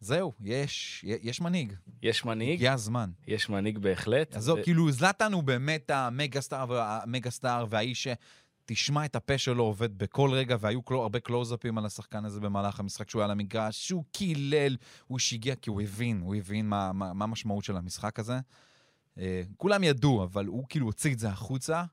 זהו, 0.00 0.32
יש, 0.40 1.04
יש 1.04 1.40
מנהיג. 1.40 1.72
יש 2.02 2.24
מנהיג, 2.24 2.52
הגיע 2.54 2.72
הזמן. 2.72 3.10
יש 3.26 3.48
מנהיג 3.48 3.78
בהחלט. 3.78 4.36
עזוב, 4.36 4.58
ו- 4.58 4.62
כאילו, 4.62 4.92
זלאטן 4.92 5.32
הוא 5.32 5.42
באמת 5.42 5.90
המגה 5.90 6.40
סטאר, 6.40 6.80
המגה 6.80 7.30
סטאר 7.30 7.66
והאיש 7.68 8.08
שתשמע 8.68 9.04
את 9.04 9.16
הפה 9.16 9.38
שלו 9.38 9.64
עובד 9.64 9.98
בכל 9.98 10.30
רגע, 10.32 10.56
והיו 10.60 10.82
קלו, 10.82 11.02
הרבה 11.02 11.20
קלוזאפים 11.20 11.78
על 11.78 11.86
השחקן 11.86 12.24
הזה 12.24 12.40
במהלך 12.40 12.80
המשחק 12.80 13.10
שהוא 13.10 13.20
היה 13.20 13.24
על 13.24 13.30
המגרש, 13.30 13.88
שהוא 13.88 14.04
קילל, 14.12 14.76
הוא 15.06 15.18
שיגע, 15.18 15.54
כי 15.54 15.70
הוא 15.70 15.80
הבין, 15.80 16.20
הוא 16.20 16.34
הבין 16.34 16.68
מה, 16.68 16.92
מה, 16.92 17.12
מה 17.12 17.24
המשמעות 17.24 17.64
של 17.64 17.76
המשחק 17.76 18.18
הזה. 18.18 18.38
אה, 19.18 19.42
כולם 19.56 19.84
ידעו, 19.84 20.24
אבל 20.24 20.46
הוא 20.46 20.64
כאילו 20.68 20.86
הוציא 20.86 21.14
את 21.14 21.18
זה 21.18 21.28
החוצה, 21.28 21.84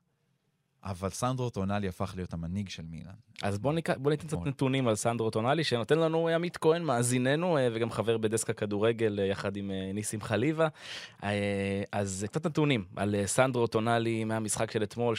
אבל 0.86 1.10
סנדרו 1.10 1.50
טונאלי 1.50 1.88
הפך 1.88 2.12
להיות 2.16 2.32
המנהיג 2.32 2.68
של 2.68 2.82
מילאן. 2.90 3.12
אז 3.42 3.58
בוא, 3.58 3.72
ניק... 3.72 3.90
בוא 3.90 4.10
ניתן 4.10 4.26
קצת. 4.26 4.46
נתונים 4.46 4.88
על 4.88 4.94
סנדרו 4.94 5.30
טונאלי, 5.30 5.64
שנותן 5.64 5.98
לנו 5.98 6.28
עמית 6.28 6.56
כהן, 6.56 6.82
מאזיננו, 6.82 7.58
אה, 7.58 7.68
וגם 7.72 7.90
חבר 7.90 8.18
בדסק 8.18 8.50
הכדורגל 8.50 9.20
אה, 9.20 9.24
יחד 9.24 9.56
עם 9.56 9.70
אה, 9.70 9.90
ניסים 9.94 10.20
חליבה. 10.20 10.68
אז 11.92 12.26
קצת 12.30 12.46
נתונים 12.46 12.84
על 12.96 13.14
סנדרו 13.26 13.66
טונאלי 13.66 14.24
מהמשחק 14.24 14.70
של 14.70 14.82
אתמול, 14.82 15.14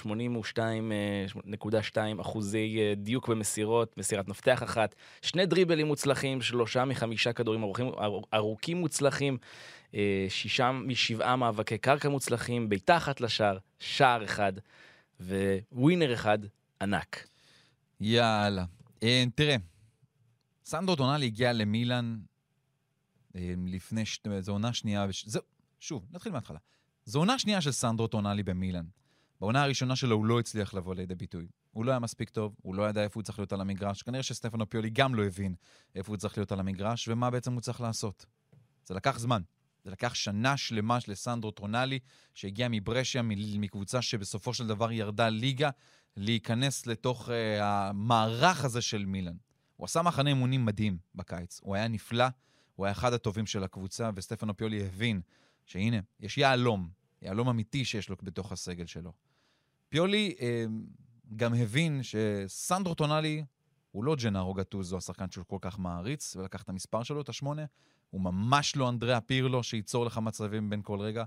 82.2 1.56 1.98
אחוזי 2.22 2.96
דיוק 2.98 3.28
במסירות, 3.28 3.98
מסירת 3.98 4.28
מפתח 4.28 4.64
אחת, 4.64 4.96
שני 5.22 5.46
דריבלים 5.46 5.88
מוצלחים, 5.88 6.42
שלושה 6.42 6.86
מחמישה 6.86 7.34
כדורים 7.34 7.64
ארוכים, 7.64 7.88
אר- 7.88 8.20
ארוכים 8.34 8.78
מוצלחים, 8.78 9.38
שישה 10.30 10.72
משבעה 10.72 11.36
מאבקי 11.36 11.78
קרקע 11.78 12.10
מוצלחים, 12.10 12.70
בעיטה 12.70 12.98
אחת 12.98 13.22
לשער, 13.22 13.58
שער 13.80 14.24
אחד, 14.24 14.54
וווינר 15.20 16.14
אחד 16.14 16.40
ענק. 16.82 17.28
יאללה. 18.00 18.66
אה, 19.04 19.24
תראה, 19.36 19.56
סנדרו 20.66 20.96
טונאלי 20.96 21.26
הגיע 21.26 21.54
למילאן 21.54 22.18
אה, 23.36 23.54
לפני, 23.68 24.06
ש... 24.06 24.20
זו 24.40 24.52
עונה 24.52 24.74
שנייה, 24.74 25.06
וש... 25.10 25.28
זהו, 25.28 25.42
שוב, 25.80 26.08
נתחיל 26.12 26.32
מההתחלה. 26.32 26.60
זו 27.06 27.20
עונה 27.20 27.40
שנייה 27.40 27.62
של 27.62 27.72
סנדרו 27.72 28.08
טונאלי 28.08 28.44
במילאן. 28.44 28.86
בעונה 29.40 29.64
הראשונה 29.64 29.96
שלו 29.96 30.16
הוא 30.16 30.26
לא 30.26 30.40
הצליח 30.40 30.74
לבוא 30.74 30.96
לידי 30.96 31.16
ביטוי. 31.16 31.48
הוא 31.72 31.86
לא 31.86 31.92
היה 31.92 32.00
מספיק 32.00 32.30
טוב, 32.30 32.56
הוא 32.62 32.76
לא 32.76 32.90
ידע 32.90 33.04
איפה 33.04 33.20
הוא 33.20 33.24
צריך 33.24 33.40
להיות 33.40 33.54
על 33.54 33.62
המגרש. 33.62 34.02
כנראה 34.02 34.24
שסטפנו 34.24 34.70
פיולי 34.70 34.90
גם 34.90 35.16
לא 35.16 35.26
הבין 35.26 35.56
איפה 35.96 36.12
הוא 36.12 36.18
צריך 36.18 36.38
להיות 36.38 36.52
על 36.52 36.60
המגרש, 36.60 37.08
ומה 37.08 37.30
בעצם 37.30 37.54
הוא 37.54 37.62
צריך 37.62 37.82
לעשות. 37.82 38.26
זה 38.86 38.94
לקח 38.94 39.20
זמן. 39.20 39.42
זה 39.88 39.92
לקח 39.92 40.14
שנה 40.14 40.58
שלמה 40.58 41.00
של 41.00 41.16
סנדרו 41.16 41.52
טונאלי, 41.52 42.00
שהגיע 42.34 42.68
מברשיה, 42.72 43.22
מקבוצה 43.60 44.02
שבסופו 44.02 44.54
של 44.54 44.68
דבר 44.68 44.92
ירדה 44.92 45.30
ליגה, 45.30 45.70
להיכנס 46.18 46.88
לתוך 46.88 47.30
uh, 47.30 47.32
המערך 47.62 48.66
הזה 48.66 48.82
של 48.82 49.06
מילאן. 49.06 49.36
הוא 49.76 49.86
עשה 49.86 50.02
מחנה 50.02 50.30
אימונים 50.30 50.66
מדהים 50.66 50.98
בקיץ. 51.16 51.60
הוא 51.64 51.76
היה 51.76 51.88
נפלא, 51.88 52.26
הוא 52.76 52.86
היה 52.86 52.92
אחד 52.92 53.14
הטובים 53.14 53.46
של 53.46 53.64
הקבוצה, 53.64 54.10
וסטפנו 54.16 54.58
פיולי 54.58 54.86
הבין 54.86 55.22
שהנה, 55.66 55.98
יש 56.20 56.38
יהלום, 56.38 56.90
יהלום 57.22 57.50
אמיתי 57.50 57.86
שיש 57.86 58.10
לו 58.10 58.16
בתוך 58.24 58.52
הסגל 58.52 58.86
שלו. 58.86 59.14
פיולי 59.90 60.36
אה, 60.40 60.66
גם 61.36 61.54
הבין 61.54 62.02
שסנדרו 62.04 62.96
טונאלי 62.96 63.44
הוא 63.92 64.04
לא 64.04 64.16
ג'נארו 64.16 64.54
גטוזו, 64.54 64.98
השחקן 64.98 65.32
שהוא 65.32 65.46
כל 65.46 65.58
כך 65.62 65.80
מעריץ, 65.80 66.36
ולקח 66.36 66.62
את 66.62 66.70
המספר 66.70 67.04
שלו, 67.04 67.22
את 67.22 67.30
השמונה. 67.30 67.66
הוא 68.10 68.22
ממש 68.22 68.76
לא 68.76 68.90
אנדריאה 68.90 69.22
פירלו, 69.22 69.64
שייצור 69.64 70.06
לך 70.06 70.18
מצבים 70.18 70.70
בין 70.70 70.82
כל 70.82 71.00
רגע. 71.00 71.24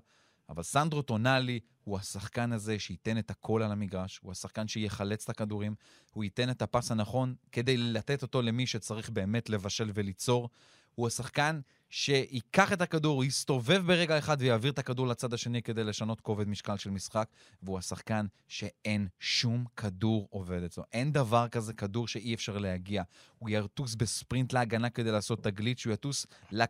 אבל 0.49 0.63
סנדרו 0.63 1.03
טונאלי 1.03 1.61
הוא 1.85 1.99
השחקן 1.99 2.53
הזה 2.53 2.79
שייתן 2.79 3.19
את 3.19 3.31
הכל 3.31 3.63
על 3.63 3.73
המגרש, 3.73 4.21
הוא 4.23 4.33
השחקן 4.33 4.69
שיחלץ 4.69 5.25
את 5.25 5.31
הכדורים, 5.31 5.75
הוא 6.13 6.25
ייתן 6.25 6.51
את 6.51 6.63
הפס 6.63 6.91
הנכון 6.91 7.35
כדי 7.53 7.77
לתת 7.77 8.23
אותו 8.23 8.43
למי 8.43 8.67
שצריך 8.67 9.11
באמת 9.11 9.51
לבשל 9.51 9.91
וליצור. 9.95 10.49
הוא 10.95 11.07
השחקן 11.07 11.61
שייקח 11.91 12.73
את 12.73 12.83
הכדור, 12.83 13.25
יסתובב 13.25 13.83
ברגע 13.87 14.19
אחד 14.19 14.37
ויעביר 14.41 14.73
את 14.73 14.79
הכדור 14.79 15.07
לצד 15.07 15.35
השני 15.35 15.63
כדי 15.63 15.85
לשנות 15.85 16.21
כובד 16.21 16.49
משקל 16.49 16.77
של 16.77 16.91
משחק, 16.91 17.29
והוא 17.63 17.79
השחקן 17.79 18.27
שאין 18.49 19.09
שום 19.21 19.65
כדור 19.77 20.29
עובד 20.31 20.63
אצלו. 20.63 20.85
אין 20.93 21.13
דבר 21.13 21.49
כזה 21.49 21.73
כדור 21.73 22.09
שאי 22.09 22.35
אפשר 22.35 22.59
להגיע. 22.59 23.03
הוא 23.39 23.51
יטוס 23.51 23.95
בספרינט 23.95 24.53
להגנה 24.53 24.91
כדי 24.91 25.13
לעשות 25.13 25.43
תגלית, 25.43 25.79
שהוא 25.79 25.93
יטוס 25.93 26.27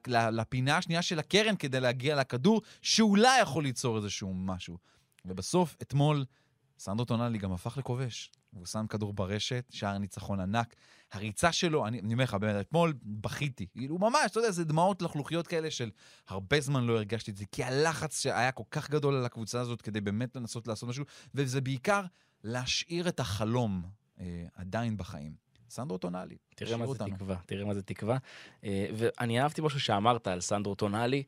לפינה 0.09 0.77
השנייה 0.77 1.03
של 1.03 1.19
הקרן 1.19 1.57
כדי 1.57 1.81
להגיע 1.81 2.17
לכדור, 2.17 2.63
שאולי 2.83 3.41
יכול 3.41 3.63
ליצור 3.63 3.97
איזשהו 3.97 4.35
משהו. 4.35 4.79
ובסוף, 5.25 5.77
אתמול, 5.83 6.25
סנדרו 6.79 7.05
טונאלי 7.05 7.39
גם 7.39 7.53
הפך 7.53 7.77
לכובש. 7.79 8.31
והוא 8.53 8.67
שם 8.67 8.87
כדור 8.87 9.13
ברשת, 9.13 9.65
שער 9.71 9.99
ניצחון 9.99 10.41
ענק. 10.41 10.75
הריצה 11.13 11.53
שלו, 11.53 11.87
אני 11.87 12.13
אומר 12.13 12.25
לך, 12.25 12.35
באמת, 12.35 12.67
אתמול 12.67 12.95
בכיתי. 13.03 13.67
כאילו, 13.67 13.99
ממש, 13.99 14.31
אתה 14.31 14.39
יודע, 14.39 14.51
זה 14.51 14.65
דמעות 14.65 15.03
לחלוכיות 15.03 15.47
כאלה 15.47 15.71
של 15.71 15.91
הרבה 16.29 16.61
זמן 16.61 16.85
לא 16.85 16.93
הרגשתי 16.93 17.31
את 17.31 17.37
זה, 17.37 17.45
כי 17.53 17.65
הלחץ 17.65 18.21
שהיה 18.23 18.53
כל 18.53 18.63
כך 18.71 18.91
גדול 18.91 19.15
על 19.15 19.25
הקבוצה 19.25 19.61
הזאת 19.61 19.83
כדי 19.83 20.01
באמת 20.01 20.37
לנסות 20.37 20.69
לעשות 20.69 20.89
משהו, 20.89 21.05
וזה 21.35 21.61
בעיקר 21.61 22.03
להשאיר 22.45 23.09
את 23.09 23.21
החלום 23.21 23.83
אה, 24.21 24.45
עדיין 24.55 24.97
בחיים. 24.97 25.35
סנדרו 25.71 25.99
טונאלי, 25.99 26.37
תראה 26.55 26.77
מה 26.77 26.87
זה 26.87 26.93
אותנו. 26.93 27.17
תקווה, 27.17 27.37
תראה 27.47 27.65
מה 27.65 27.75
זה 27.75 27.83
תקווה. 27.83 28.17
אה, 28.65 28.87
ואני 28.97 29.41
אהבתי 29.41 29.61
משהו 29.61 29.81
שאמרת 29.81 30.27
על 30.27 30.41
סנדרו 30.41 30.75
טונאלי. 30.75 31.23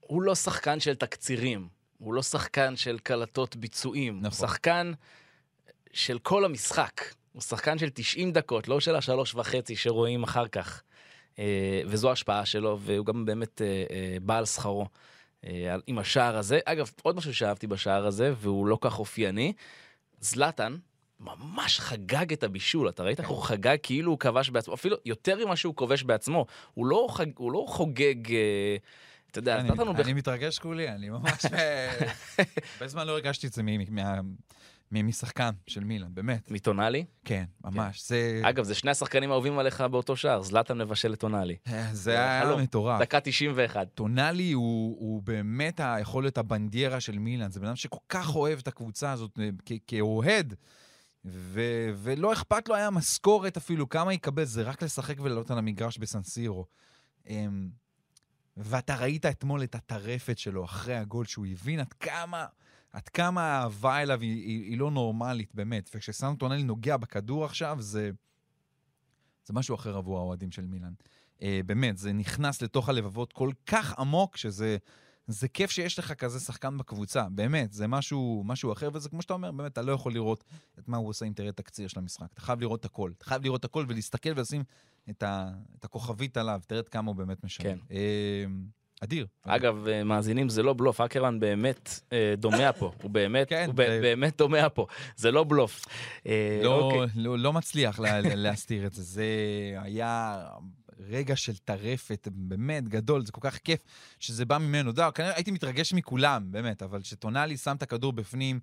הוא 0.00 0.22
לא 0.22 0.34
שחקן 0.34 0.80
של 0.80 0.94
תקצירים, 0.94 1.68
הוא 1.98 2.14
לא 2.14 2.22
שחקן 2.22 2.76
של 2.76 2.98
קלטות 2.98 3.56
ביצועים. 3.56 4.14
הוא 4.14 4.22
נכון. 4.22 4.48
שחקן 4.48 4.92
של 5.92 6.18
כל 6.18 6.44
המשחק. 6.44 7.00
הוא 7.32 7.42
שחקן 7.42 7.78
של 7.78 7.90
90 7.90 8.32
דקות, 8.32 8.68
לא 8.68 8.80
של 8.80 8.96
השלוש 8.96 9.34
וחצי 9.34 9.76
שרואים 9.76 10.22
אחר 10.22 10.48
כך. 10.48 10.82
אה, 11.38 11.82
וזו 11.86 12.08
ההשפעה 12.08 12.46
שלו, 12.46 12.78
והוא 12.80 13.06
גם 13.06 13.24
באמת 13.24 13.62
אה, 13.62 13.84
אה, 13.90 14.16
בא 14.22 14.38
על 14.38 14.44
שכרו. 14.44 14.86
עם 15.86 15.98
השער 15.98 16.36
הזה. 16.36 16.58
אגב, 16.64 16.90
עוד 17.02 17.16
משהו 17.16 17.34
שאהבתי 17.34 17.66
בשער 17.66 18.06
הזה, 18.06 18.32
והוא 18.36 18.66
לא 18.66 18.78
כך 18.80 18.98
אופייני, 18.98 19.52
זלאטן 20.20 20.76
ממש 21.20 21.80
חגג 21.80 22.32
את 22.32 22.42
הבישול, 22.42 22.88
אתה 22.88 23.02
ראית 23.02 23.20
איך 23.20 23.28
הוא 23.28 23.42
חגג 23.42 23.76
כאילו 23.82 24.10
הוא 24.10 24.18
כבש 24.18 24.50
בעצמו, 24.50 24.74
אפילו 24.74 24.96
יותר 25.04 25.44
ממה 25.46 25.56
שהוא 25.56 25.76
כובש 25.76 26.02
בעצמו. 26.02 26.46
הוא 26.74 26.86
לא, 26.86 27.06
חג, 27.10 27.26
הוא 27.36 27.52
לא 27.52 27.64
חוגג, 27.68 28.16
אתה 29.30 29.38
יודע, 29.38 29.62
זלאטן 29.62 29.86
הוא... 29.86 29.96
אני 29.96 30.12
מתרגש 30.12 30.58
כולי, 30.58 30.88
אני 30.88 31.08
ממש... 31.10 31.44
הרבה 32.74 32.88
זמן 32.88 33.06
לא 33.06 33.12
הרגשתי 33.12 33.46
את 33.46 33.52
זה 33.52 33.62
מה- 33.62 34.20
משחקן 34.92 35.50
של 35.66 35.84
מילאן, 35.84 36.08
באמת. 36.14 36.50
מטונאלי. 36.50 37.04
כן, 37.24 37.44
ממש. 37.64 38.08
זה... 38.08 38.40
אגב, 38.44 38.64
זה 38.64 38.74
שני 38.74 38.90
השחקנים 38.90 39.30
האהובים 39.30 39.58
עליך 39.58 39.80
באותו 39.80 40.16
שער, 40.16 40.42
זלאטן 40.42 40.78
מבשל 40.78 41.08
לטונאלי. 41.08 41.56
אה, 41.68 41.88
זה 41.94 42.12
היה 42.12 42.42
חלום. 42.44 42.60
מטורף. 42.60 43.00
דקה 43.00 43.20
91. 43.20 43.88
טונאלי 43.94 44.52
הוא, 44.52 44.96
הוא 45.00 45.22
באמת 45.22 45.80
ה- 45.80 45.96
יכול 46.00 46.22
להיות 46.22 46.38
הבנדיירה 46.38 47.00
של 47.00 47.18
מילאן. 47.18 47.50
זה 47.50 47.60
בן 47.60 47.66
אדם 47.66 47.76
שכל 47.76 47.98
כך 48.08 48.34
אוהב 48.36 48.58
את 48.58 48.68
הקבוצה 48.68 49.12
הזאת 49.12 49.38
אה, 49.40 49.48
כאוהד, 49.86 50.54
ו- 51.24 51.90
ולא 51.94 52.32
אכפת 52.32 52.68
לו 52.68 52.74
היה 52.74 52.90
משכורת 52.90 53.56
אפילו, 53.56 53.88
כמה 53.88 54.12
יקבל, 54.14 54.44
זה 54.44 54.62
רק 54.62 54.82
לשחק 54.82 55.20
ולעלות 55.20 55.50
על 55.50 55.58
המגרש 55.58 55.98
בסנסירו. 55.98 56.66
אמ, 57.28 57.68
ואתה 58.56 58.96
ראית 58.96 59.26
אתמול 59.26 59.62
את 59.62 59.74
הטרפת 59.74 60.38
שלו 60.38 60.64
אחרי 60.64 60.96
הגול, 60.96 61.24
שהוא 61.26 61.46
הבין 61.46 61.80
עד 61.80 61.92
כמה, 61.92 62.46
עד 62.92 63.08
כמה 63.08 63.42
האהבה 63.42 64.02
אליו 64.02 64.20
היא, 64.20 64.36
היא, 64.36 64.70
היא 64.70 64.78
לא 64.78 64.90
נורמלית, 64.90 65.54
באמת. 65.54 65.90
וכשסנו 65.94 66.36
טונאלי 66.36 66.62
נוגע 66.62 66.96
בכדור 66.96 67.44
עכשיו, 67.44 67.76
זה, 67.80 68.10
זה 69.46 69.54
משהו 69.54 69.74
אחר 69.74 69.96
עבור 69.96 70.18
האוהדים 70.18 70.50
של 70.52 70.66
מילאן. 70.66 70.92
אה, 71.42 71.60
באמת, 71.66 71.96
זה 71.96 72.12
נכנס 72.12 72.62
לתוך 72.62 72.88
הלבבות 72.88 73.32
כל 73.32 73.50
כך 73.66 73.98
עמוק, 73.98 74.36
שזה 74.36 74.76
זה 75.28 75.48
כיף 75.48 75.70
שיש 75.70 75.98
לך 75.98 76.12
כזה 76.12 76.40
שחקן 76.40 76.78
בקבוצה, 76.78 77.28
באמת, 77.28 77.72
זה 77.72 77.86
משהו, 77.86 78.42
משהו 78.46 78.72
אחר, 78.72 78.88
וזה 78.92 79.08
כמו 79.08 79.22
שאתה 79.22 79.32
אומר, 79.32 79.52
באמת, 79.52 79.72
אתה 79.72 79.82
לא 79.82 79.92
יכול 79.92 80.12
לראות 80.12 80.44
את 80.78 80.88
מה 80.88 80.96
הוא 80.96 81.08
עושה 81.08 81.26
אם 81.26 81.32
תראה 81.32 81.52
תקציר 81.52 81.88
של 81.88 81.98
המשחק. 81.98 82.26
אתה 82.32 82.40
חייב 82.40 82.60
לראות 82.60 82.84
הכל. 82.84 83.12
אתה 83.18 83.24
חייב 83.24 83.42
לראות 83.44 83.64
הכל 83.64 83.84
ולהסתכל 83.88 84.30
ולשים 84.36 84.64
את, 85.10 85.22
ה, 85.22 85.50
את 85.78 85.84
הכוכבית 85.84 86.36
עליו, 86.36 86.60
תראה 86.66 86.80
את 86.80 86.88
כמה 86.88 87.10
הוא 87.10 87.16
באמת 87.16 87.44
משנה. 87.44 87.64
כן. 87.64 87.78
אדיר. 89.00 89.26
אגב, 89.42 89.88
אה, 89.88 90.04
מאזינים, 90.04 90.48
זה 90.48 90.62
לא 90.62 90.72
בלוף, 90.72 91.00
אקרמן 91.00 91.40
באמת 91.40 92.00
אה, 92.12 92.34
דומע 92.36 92.70
פה, 92.72 92.92
הוא 93.02 93.10
באמת, 93.10 93.48
כן, 93.48 93.64
הוא 93.66 93.74
זה- 93.76 93.98
באמת 94.02 94.36
דומע 94.38 94.68
פה, 94.74 94.86
זה 95.16 95.30
לא 95.30 95.44
בלוף. 95.44 95.84
אה, 96.26 96.60
לא, 96.62 96.80
אוקיי. 96.80 97.06
לא, 97.14 97.38
לא 97.38 97.52
מצליח 97.52 98.00
לה, 98.00 98.20
להסתיר 98.20 98.86
את 98.86 98.92
זה. 98.94 99.02
זה 99.02 99.24
היה 99.82 100.44
רגע 101.08 101.36
של 101.36 101.56
טרפת 101.56 102.28
באמת 102.32 102.88
גדול, 102.88 103.24
זה 103.26 103.32
כל 103.32 103.40
כך 103.44 103.58
כיף 103.58 103.80
שזה 104.20 104.44
בא 104.44 104.58
ממנו. 104.58 104.90
יודע, 104.90 105.10
כנראה 105.10 105.34
הייתי 105.34 105.50
מתרגש 105.50 105.92
מכולם, 105.92 106.46
באמת, 106.50 106.82
אבל 106.82 107.00
כשטונאלי 107.02 107.56
שם 107.56 107.76
את 107.76 107.82
הכדור 107.82 108.12
בפנים, 108.12 108.60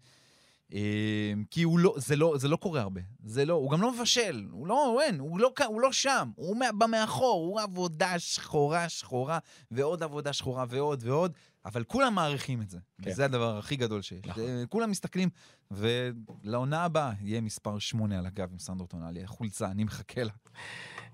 כי 1.51 1.63
הוא 1.63 1.79
לא, 1.79 1.93
זה 1.97 2.15
לא, 2.15 2.33
זה 2.37 2.47
לא 2.47 2.55
קורה 2.55 2.81
הרבה. 2.81 3.01
זה 3.25 3.45
לא, 3.45 3.53
הוא 3.53 3.71
גם 3.71 3.81
לא 3.81 3.91
מבשל, 3.93 4.47
הוא 4.51 4.67
לא, 4.67 4.99
אין, 5.01 5.19
הוא 5.19 5.39
לא, 5.39 5.51
הוא 5.67 5.81
לא 5.81 5.91
שם, 5.91 6.29
הוא 6.35 6.55
בא 6.77 6.85
מאחור, 6.85 7.45
הוא 7.47 7.61
עבודה 7.61 8.19
שחורה 8.19 8.89
שחורה, 8.89 9.39
ועוד 9.71 10.03
עבודה 10.03 10.33
שחורה 10.33 10.65
ועוד 10.69 11.03
ועוד, 11.05 11.31
אבל 11.65 11.83
כולם 11.83 12.15
מעריכים 12.15 12.61
את 12.61 12.69
זה. 12.69 12.77
כן. 13.01 13.09
וזה 13.11 13.25
הדבר 13.25 13.57
הכי 13.57 13.75
גדול 13.75 14.01
שיש. 14.01 14.25
נכון. 14.25 14.43
זה- 14.45 14.63
כולם 14.69 14.91
מסתכלים, 14.91 15.29
ולעונה 15.71 16.83
הבאה 16.83 17.11
יהיה 17.21 17.41
מספר 17.41 17.79
שמונה 17.79 18.19
על 18.19 18.25
הגב 18.25 18.51
עם 18.51 18.59
סנדרו 18.59 18.87
טונאלי, 18.87 19.23
החולצה, 19.23 19.71
אני 19.71 19.83
מחכה 19.83 20.23
לה. 20.23 20.31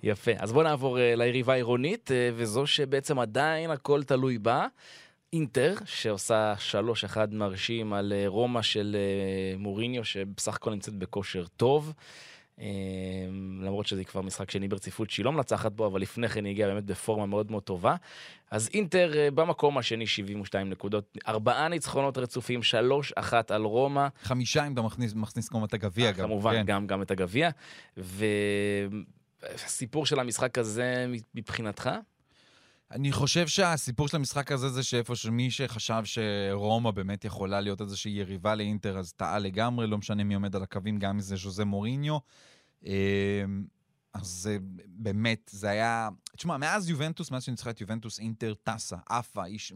יפה. 0.03 0.31
אז 0.37 0.51
בוא 0.53 0.63
נעבור 0.63 0.99
אה, 0.99 1.15
ליריבה 1.15 1.53
העירונית, 1.53 2.11
אה, 2.11 2.29
וזו 2.35 2.67
שבעצם 2.67 3.19
עדיין 3.19 3.71
הכל 3.71 4.03
תלוי 4.03 4.37
בה. 4.39 4.67
אינטר, 5.33 5.75
שעושה 5.85 6.53
3-1 7.13 7.17
מרשים 7.31 7.93
על 7.93 8.13
אה, 8.15 8.23
רומא 8.27 8.61
של 8.61 8.95
אה, 8.99 9.57
מוריניו, 9.57 10.05
שבסך 10.05 10.55
הכל 10.55 10.71
נמצאת 10.71 10.93
בכושר 10.93 11.45
טוב. 11.57 11.93
אה, 12.59 12.65
למרות 13.61 13.85
שזה 13.85 14.03
כבר 14.03 14.21
משחק 14.21 14.51
שני 14.51 14.67
ברציפות 14.67 15.09
שהיא 15.09 15.25
לא 15.25 15.31
מנצחת 15.31 15.71
בו, 15.71 15.87
אבל 15.87 16.01
לפני 16.01 16.29
כן 16.29 16.45
היא 16.45 16.51
הגיעה 16.51 16.69
באמת 16.69 16.85
בפורמה 16.85 17.25
מאוד 17.25 17.51
מאוד 17.51 17.63
טובה. 17.63 17.95
אז 18.51 18.69
אינטר 18.73 19.13
במקום 19.33 19.77
השני 19.77 20.07
72 20.07 20.69
נקודות, 20.69 21.17
ארבעה 21.27 21.67
ניצחונות 21.67 22.17
רצופים, 22.17 22.59
3-1 23.19 23.33
על 23.49 23.63
רומא. 23.63 24.07
חמישה 24.23 24.67
אם 24.67 24.73
אתה 24.73 24.81
מכניס, 24.81 25.13
מכניס 25.13 25.49
כמובן 25.49 25.65
את 25.65 25.73
הגביע 25.73 26.11
גם. 26.11 26.27
כמובן, 26.27 26.53
כן. 26.53 26.63
גם, 26.65 26.87
גם 26.87 27.01
את 27.01 27.11
הגביע. 27.11 27.49
והסיפור 29.41 30.05
של 30.05 30.19
המשחק 30.19 30.57
הזה 30.57 31.07
מבחינתך? 31.35 31.89
אני 32.91 33.11
חושב 33.11 33.47
שהסיפור 33.47 34.07
של 34.07 34.17
המשחק 34.17 34.51
הזה 34.51 34.69
זה 34.69 34.83
שאיפה 34.83 35.15
שמי 35.15 35.51
שחשב 35.51 36.01
שרומא 36.05 36.91
באמת 36.91 37.25
יכולה 37.25 37.61
להיות 37.61 37.81
איזושהי 37.81 38.11
יריבה 38.11 38.55
לאינטר, 38.55 38.97
אז 38.97 39.13
טעה 39.13 39.39
לגמרי, 39.39 39.87
לא 39.87 39.97
משנה 39.97 40.23
מי 40.23 40.33
עומד 40.33 40.55
על 40.55 40.63
הקווים, 40.63 40.99
גם 40.99 41.09
אם 41.09 41.19
זה 41.19 41.35
ז'וזה 41.35 41.65
מוריניו. 41.65 42.17
אמ, 42.85 42.91
אז 44.13 44.27
זה 44.27 44.57
באמת, 44.87 45.51
זה 45.53 45.69
היה... 45.69 46.09
תשמע, 46.37 46.57
מאז 46.57 46.89
יובנטוס, 46.89 47.31
מאז 47.31 47.43
שניצחה 47.43 47.69
את 47.69 47.81
יובנטוס, 47.81 48.19
אינטר 48.19 48.53
טסה, 48.63 48.97
עפה, 49.09 49.45
איש... 49.45 49.73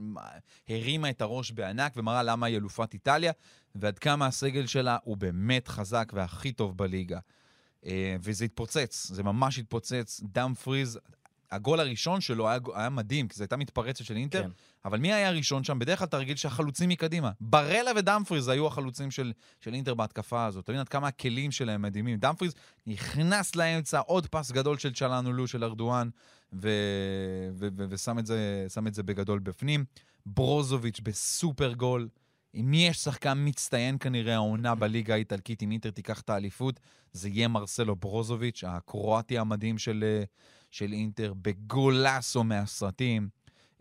הרימה 0.70 1.10
את 1.10 1.22
הראש 1.22 1.52
בענק 1.52 1.94
ומראה 1.96 2.24
למה 2.24 2.46
היא 2.46 2.58
אלופת 2.58 2.94
איטליה, 2.94 3.32
ועד 3.76 4.00
כמה 4.00 4.26
הסגל 4.28 4.68
שלה 4.68 4.98
הוא 5.04 5.18
באמת 5.18 5.68
חזק 5.68 6.12
והכי 6.16 6.52
טוב 6.52 6.78
בליגה. 6.78 7.20
אה, 7.86 8.16
וזה 8.22 8.46
התפוצץ, 8.46 9.08
זה 9.08 9.24
ממש 9.24 9.60
התפוצץ. 9.60 10.22
דם 10.24 10.54
פריז, 10.64 11.00
הגול 11.52 11.80
הראשון 11.80 12.22
שלו 12.22 12.50
היה, 12.50 12.60
היה 12.74 12.90
מדהים, 12.90 13.28
כי 13.28 13.36
זו 13.36 13.44
הייתה 13.44 13.58
מתפרצת 13.58 14.06
של 14.06 14.16
אינטר, 14.16 14.44
כן. 14.44 14.50
אבל 14.86 15.00
מי 15.00 15.14
היה 15.14 15.28
הראשון 15.28 15.64
שם? 15.64 15.80
בדרך 15.80 16.00
כלל 16.00 16.08
אתה 16.08 16.18
רגיל 16.18 16.36
שהחלוצים 16.36 16.90
מקדימה. 16.90 17.32
ברלה 17.42 17.92
ודמפריז 17.96 18.48
היו 18.48 18.68
החלוצים 18.68 19.12
של, 19.12 19.34
של 19.62 19.74
אינטר 19.74 19.94
בהתקפה 19.94 20.46
הזאת. 20.46 20.64
אתה 20.64 20.72
מבין 20.72 20.80
עד 20.80 20.90
כמה 20.90 21.08
הכלים 21.08 21.52
שלהם 21.52 21.82
מדהימים. 21.82 22.18
דמפריז 22.18 22.54
נכנס 22.88 23.56
לאמצע, 23.56 24.00
עוד 24.00 24.28
פס 24.28 24.52
גדול 24.52 24.78
של 24.78 24.94
צ'לנולו, 24.94 25.48
של 25.48 25.64
ארדואן, 25.64 26.10
ו, 26.54 26.70
ו, 27.54 27.68
ו, 27.78 27.86
ושם 27.90 28.20
את 28.20 28.25
זה, 28.25 28.68
את 28.88 28.94
זה 28.94 29.04
בגדול 29.04 29.40
בפנים. 29.40 29.86
ברוזוביץ' 30.25 31.00
בסופר 31.00 31.74
גול. 31.74 32.08
אם 32.56 32.74
יש 32.74 32.98
שחקן 32.98 33.38
מצטיין 33.48 33.98
כנראה 34.00 34.34
העונה 34.34 34.75
בליגה 34.75 35.14
האיטלקית, 35.14 35.64
אם 35.64 35.72
אינטר 35.72 35.90
תיקח 35.90 36.22
את 36.22 36.30
האליפות, 36.30 36.80
זה 37.12 37.30
יהיה 37.30 37.48
מרסלו 37.48 37.96
ברוזוביץ', 37.96 38.64
הקרואטי 38.68 39.38
המדהים 39.38 39.78
של, 39.78 40.04
אה, 40.08 40.24
של 40.75 40.94
אינטר, 40.94 41.34
בגולסו 41.41 42.44
מהסרטים. 42.44 43.29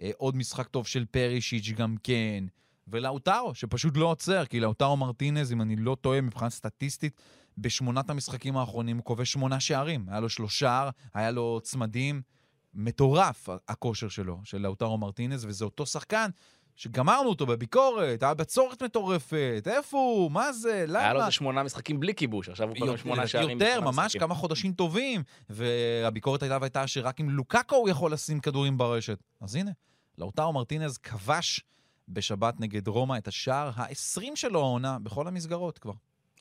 אה, 0.03 0.11
עוד 0.17 0.37
משחק 0.37 0.69
טוב 0.69 0.87
של 0.87 1.05
פרישיץ' 1.05 1.71
גם 1.71 1.97
כן. 2.03 2.45
ולאוטרו, 2.89 3.55
שפשוט 3.55 3.97
לא 3.97 4.07
עוצר, 4.07 4.45
כי 4.47 4.61
לאוטרו 4.61 4.97
מרטינז, 4.97 5.53
אם 5.53 5.63
אני 5.63 5.77
לא 5.77 5.97
טועה 6.01 6.21
מבחינה 6.21 6.51
סטטיסטית, 6.51 7.21
בשמונת 7.59 8.11
המשחקים 8.11 8.57
האחרונים 8.57 8.97
הוא 8.97 9.05
כובש 9.05 9.33
שמונה 9.33 9.61
שערים. 9.61 10.07
היה 10.09 10.21
לו 10.21 10.29
שלושה, 10.29 10.91
היה 11.15 11.31
לו 11.31 11.61
צמדים. 11.63 12.23
מטורף 12.75 13.49
הכושר 13.69 14.09
שלו, 14.09 14.41
של 14.45 14.59
לאוטרו 14.59 14.99
מרטינז, 14.99 15.45
וזה 15.45 15.65
אותו 15.65 15.87
שחקן 15.87 16.31
שגמרנו 16.77 17.29
אותו 17.29 17.47
בביקורת, 17.47 18.23
היה 18.23 18.35
בצורת 18.35 18.83
מטורפת, 18.83 19.69
איפה 19.71 19.97
הוא? 19.97 20.31
מה 20.31 20.53
זה? 20.53 20.85
למה? 20.89 20.99
היה 20.99 21.13
לו 21.13 21.21
איזה 21.21 21.31
שמונה 21.31 21.63
משחקים 21.63 22.01
בלי 22.01 22.15
כיבוש, 22.15 22.49
עכשיו 22.49 22.69
הוא 22.69 22.77
קודם 22.79 22.97
שמונה 22.97 23.27
שערים. 23.27 23.61
יותר, 23.61 23.81
ממש 23.81 23.99
משחקים. 23.99 24.21
כמה 24.21 24.35
חודשים 24.35 24.73
טובים. 24.73 25.23
והביקורת 25.51 26.43
הייתה 26.43 26.59
והייתה 26.61 26.87
שרק 26.87 27.21
עם 27.21 27.31
לוקאקו 27.31 27.77
הוא 27.77 27.89
יכול 27.89 28.13
לשים 28.13 28.41
כדורים 28.41 28.79
ברשת. 28.79 29.19
אז 29.41 29.55
הנה, 29.55 29.71
לאוטרו 30.19 30.53
מרטינז 30.53 30.99
כבש 30.99 31.61
בשבת 32.09 32.61
נגד 32.61 32.89
רומא 32.89 33.19
את 33.19 33.29
השער 33.29 33.71
ה-20 33.77 34.23
שלו 34.35 34.61
העונה 34.61 34.99
בכל 34.99 35.29
המסגרות 35.29 35.79
כבר. 35.79 35.93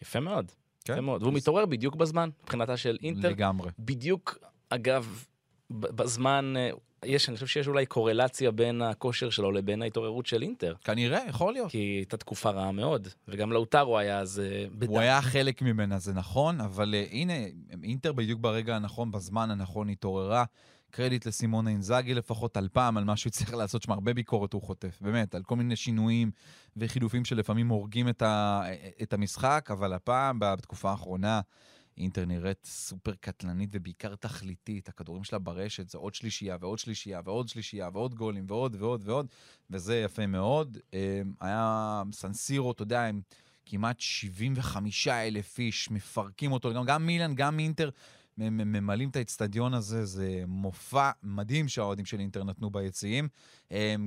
יפה 0.02 0.20
מאוד. 0.20 0.52
כן. 0.86 0.94
יפה 0.94 1.02
מאוד. 1.02 1.24
והוא 1.24 1.34
מתעורר 1.34 1.66
בדיוק 1.66 1.96
בזמן, 1.96 2.30
מבחינתה 2.44 2.78
של 2.78 2.98
אינטר. 3.04 3.30
לגמרי. 3.30 3.70
בדיוק, 3.80 4.38
אגב, 4.70 5.26
בזמן, 5.70 6.54
אה, 6.58 6.70
יש, 7.06 7.30
אני 7.30 7.36
חושב 7.36 7.48
שיש 7.48 7.68
אולי 7.68 7.86
קורלציה 7.86 8.52
בין 8.52 8.82
הכושר 8.82 9.30
שלו 9.30 9.52
לבין 9.52 9.82
ההתעוררות 9.82 10.26
של 10.26 10.42
אינטר. 10.42 10.74
כנראה, 10.84 11.20
יכול 11.30 11.54
להיות. 11.54 11.72
כי 11.72 11.78
הייתה 11.78 12.18
תקופה 12.18 12.50
רעה 12.50 12.72
מאוד, 12.72 13.08
וגם 13.28 13.52
לאוטרו 13.52 13.98
היה 13.98 14.20
אז 14.20 14.40
אה, 14.40 14.66
בדם. 14.72 14.90
הוא 14.90 15.00
היה 15.00 15.22
חלק 15.22 15.62
ממנה, 15.62 16.00
זה 16.00 16.14
נכון, 16.14 16.62
אבל 16.62 16.94
uh, 16.94 17.14
הנה, 17.14 17.34
אינטר 17.84 18.14
בדיוק 18.14 18.40
ברגע 18.40 18.76
הנכון, 18.76 19.12
בזמן 19.12 19.52
הנכון 19.52 19.90
התעוררה. 19.90 20.44
קרדיט 20.92 21.26
לסימון 21.26 21.68
אינזאגי 21.68 22.14
לפחות 22.14 22.58
על 22.58 22.68
פעם, 22.74 22.98
על 22.98 23.04
מה 23.04 23.18
שהוא 23.18 23.32
צריך 23.32 23.54
לעשות, 23.54 23.82
שם 23.84 23.92
הרבה 23.92 24.14
ביקורת 24.14 24.54
הוא 24.54 24.62
חוטף, 24.62 24.98
באמת, 25.02 25.36
על 25.36 25.44
כל 25.44 25.56
מיני 25.56 25.76
שינויים 25.76 26.32
וחילופים 26.78 27.26
שלפעמים 27.26 27.70
הורגים 27.70 28.10
את, 28.10 28.22
ה, 28.22 28.64
את 29.02 29.14
המשחק, 29.14 29.70
אבל 29.72 29.94
הפעם, 29.94 30.38
בתקופה 30.40 30.92
האחרונה, 30.92 31.42
אינטר 31.98 32.26
נראית 32.26 32.66
סופר 32.66 33.14
קטלנית 33.20 33.70
ובעיקר 33.72 34.16
תכליתית. 34.16 34.90
הכדורים 34.90 35.24
שלה 35.24 35.40
ברשת 35.40 35.90
זה 35.90 35.98
עוד 35.98 36.14
שלישייה 36.14 36.58
ועוד 36.60 36.80
שלישייה 36.80 37.22
ועוד 37.26 37.48
שלישייה 37.50 37.90
ועוד 37.94 38.16
גולים 38.16 38.46
ועוד 38.48 38.76
ועוד 38.80 39.02
ועוד, 39.06 39.28
וזה 39.70 39.98
יפה 39.98 40.26
מאוד. 40.28 40.78
אה, 40.94 41.22
היה 41.42 42.04
סנסירו, 42.12 42.72
אתה 42.72 42.84
יודע, 42.84 43.06
עם 43.06 43.22
כמעט 43.66 44.00
75 44.00 45.08
אלף 45.08 45.60
איש, 45.60 45.92
מפרקים 45.92 46.52
אותו, 46.52 46.86
גם, 46.86 47.06
מילאן, 47.06 47.36
גם 47.36 47.60
אינטר. 47.60 47.90
ממלאים 48.38 49.10
את 49.10 49.16
האצטדיון 49.16 49.74
הזה, 49.74 50.06
זה 50.06 50.44
מופע 50.48 51.12
מדהים 51.24 51.68
שהאוהדים 51.68 52.06
של 52.06 52.20
אינטר 52.20 52.44
נתנו 52.44 52.70
ביציעים. 52.70 53.28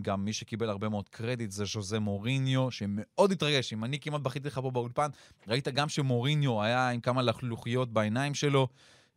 גם 0.03 0.25
מי 0.25 0.33
שקיבל 0.33 0.69
הרבה 0.69 0.89
מאוד 0.89 1.09
קרדיט 1.09 1.51
זה 1.51 1.65
ז'וזה 1.65 2.01
מוריניו, 2.01 2.71
שמאוד 2.71 3.33
התרגש. 3.33 3.73
אם 3.73 3.85
אני 3.85 4.01
כמעט 4.01 4.21
בכיתי 4.21 4.49
לך 4.49 4.59
פה 4.63 4.71
באולפן, 4.71 5.09
ראית 5.49 5.69
גם 5.69 5.89
שמוריניו 5.89 6.63
היה 6.63 6.91
עם 6.91 7.01
כמה 7.01 7.23
לחלוכיות 7.23 7.93
בעיניים 7.93 8.35
שלו 8.35 8.69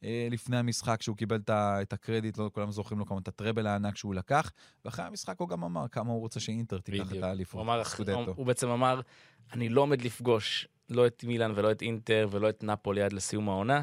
אה, 0.03 0.27
לפני 0.31 0.57
המשחק, 0.57 1.01
שהוא 1.01 1.17
קיבל 1.17 1.35
את 1.35 1.49
את 1.49 1.93
הקרדיט, 1.93 2.37
לא 2.37 2.49
כולם 2.53 2.71
זוכרים 2.71 2.99
לו 2.99 3.05
כמובן 3.05 3.21
את 3.21 3.27
הטראבל 3.27 3.67
הענק 3.67 3.97
שהוא 3.97 4.15
לקח, 4.15 4.51
ואחרי 4.85 5.05
המשחק 5.05 5.39
הוא 5.39 5.49
גם 5.49 5.63
אמר 5.63 5.87
כמה 5.87 6.11
הוא 6.11 6.19
רוצה 6.19 6.39
שאינטר 6.39 6.79
תיקח 6.79 7.01
את 7.01 7.07
בדיוק. 7.07 7.23
האליפות. 7.23 7.53
הוא 7.53 7.61
אמר, 7.61 7.83
סקודטו. 7.83 8.33
הוא 8.35 8.45
בעצם 8.45 8.69
אמר, 8.69 9.01
אני 9.53 9.69
לא 9.69 9.81
עומד 9.81 10.01
לפגוש 10.01 10.67
לא 10.89 11.07
את 11.07 11.23
מילאן 11.23 11.51
ולא 11.55 11.71
את 11.71 11.81
אינטר 11.81 12.27
ולא 12.31 12.49
את 12.49 12.63
נפולי 12.63 13.01
עד 13.01 13.13
לסיום 13.13 13.49
העונה, 13.49 13.81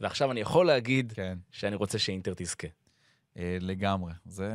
ועכשיו 0.00 0.30
אני 0.32 0.40
יכול 0.40 0.66
להגיד 0.66 1.12
כן, 1.16 1.38
שאני 1.50 1.76
רוצה 1.76 1.98
שאינטר 1.98 2.32
תזכה. 2.36 2.68
אה, 3.38 3.56
לגמרי. 3.60 4.12
זה, 4.26 4.50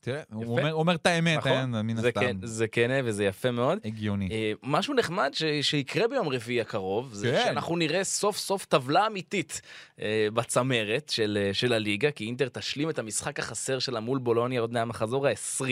תראה, 0.00 0.20
יפה. 0.20 0.44
אומר, 0.44 0.70
הוא 0.70 0.80
אומר 0.80 0.94
את 0.94 1.06
האמת, 1.06 1.38
נכון? 1.38 1.52
אין, 1.52 1.86
מן 1.86 1.96
זה 1.96 2.08
הסתם. 2.08 2.20
כן, 2.20 2.36
זה 2.42 2.68
כנה 2.68 2.94
וזה 3.04 3.24
יפה 3.24 3.50
מאוד. 3.50 3.78
הגיוני. 3.84 4.28
אה, 4.30 4.52
משהו 4.62 4.94
נחמד 4.94 5.30
ש- 5.34 5.44
שיקרה 5.62 6.08
ביום 6.08 6.28
רביעי 6.28 6.60
הקרוב, 6.60 7.12
זה 7.14 7.30
כן. 7.30 7.42
שאנחנו 7.44 7.76
נראה 7.76 8.04
סוף 8.04 8.36
סוף 8.36 8.64
טבלה 8.64 9.06
אמיתית 9.06 9.60
אה, 10.00 10.26
בצמרת 10.34 11.08
של, 11.08 11.38
אה, 11.40 11.54
של 11.54 11.72
הליגה, 11.72 12.10
כי 12.10 12.24
אינטר 12.24 12.48
תשלים 12.48 12.90
את 12.90 12.98
המשחק 12.98 13.38
החסר 13.38 13.78
שלה 13.78 14.00
מול 14.00 14.18
בולוניה 14.18 14.60
עוד 14.60 14.72
מהמחזור 14.72 15.26
ה-20, 15.26 15.64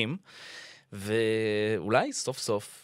ואולי 0.93 2.13
סוף 2.13 2.39
סוף, 2.39 2.82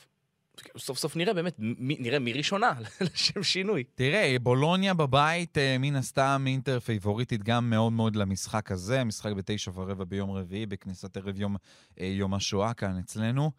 סוף 0.77 0.99
סוף 0.99 1.17
נראה 1.17 1.35
באמת, 1.35 1.55
מי, 1.59 1.97
נראה 2.01 2.19
מי 2.19 2.33
ראשונה, 2.33 2.73
לשם 3.01 3.43
שינוי. 3.43 3.85
תראה, 3.95 4.37
בולוניה 4.43 4.95
בבית, 4.95 5.59
אה, 5.59 5.77
מן 5.79 5.97
הסתם 5.97 6.45
אינטר 6.47 6.81
פייבוריטית 6.81 7.43
גם 7.43 7.71
מאוד 7.71 7.93
מאוד 7.93 8.17
למשחק 8.17 8.73
הזה, 8.73 9.05
משחק 9.05 9.33
בתשע 9.33 9.71
ורבע 9.75 10.05
ביום 10.05 10.31
רביעי, 10.31 10.67
בכניסת 10.67 11.17
ערב 11.17 11.41
יום, 11.41 11.57
אה, 12.01 12.07
יום 12.07 12.35
השואה 12.35 12.75
כאן 12.75 12.99
אצלנו. 12.99 13.51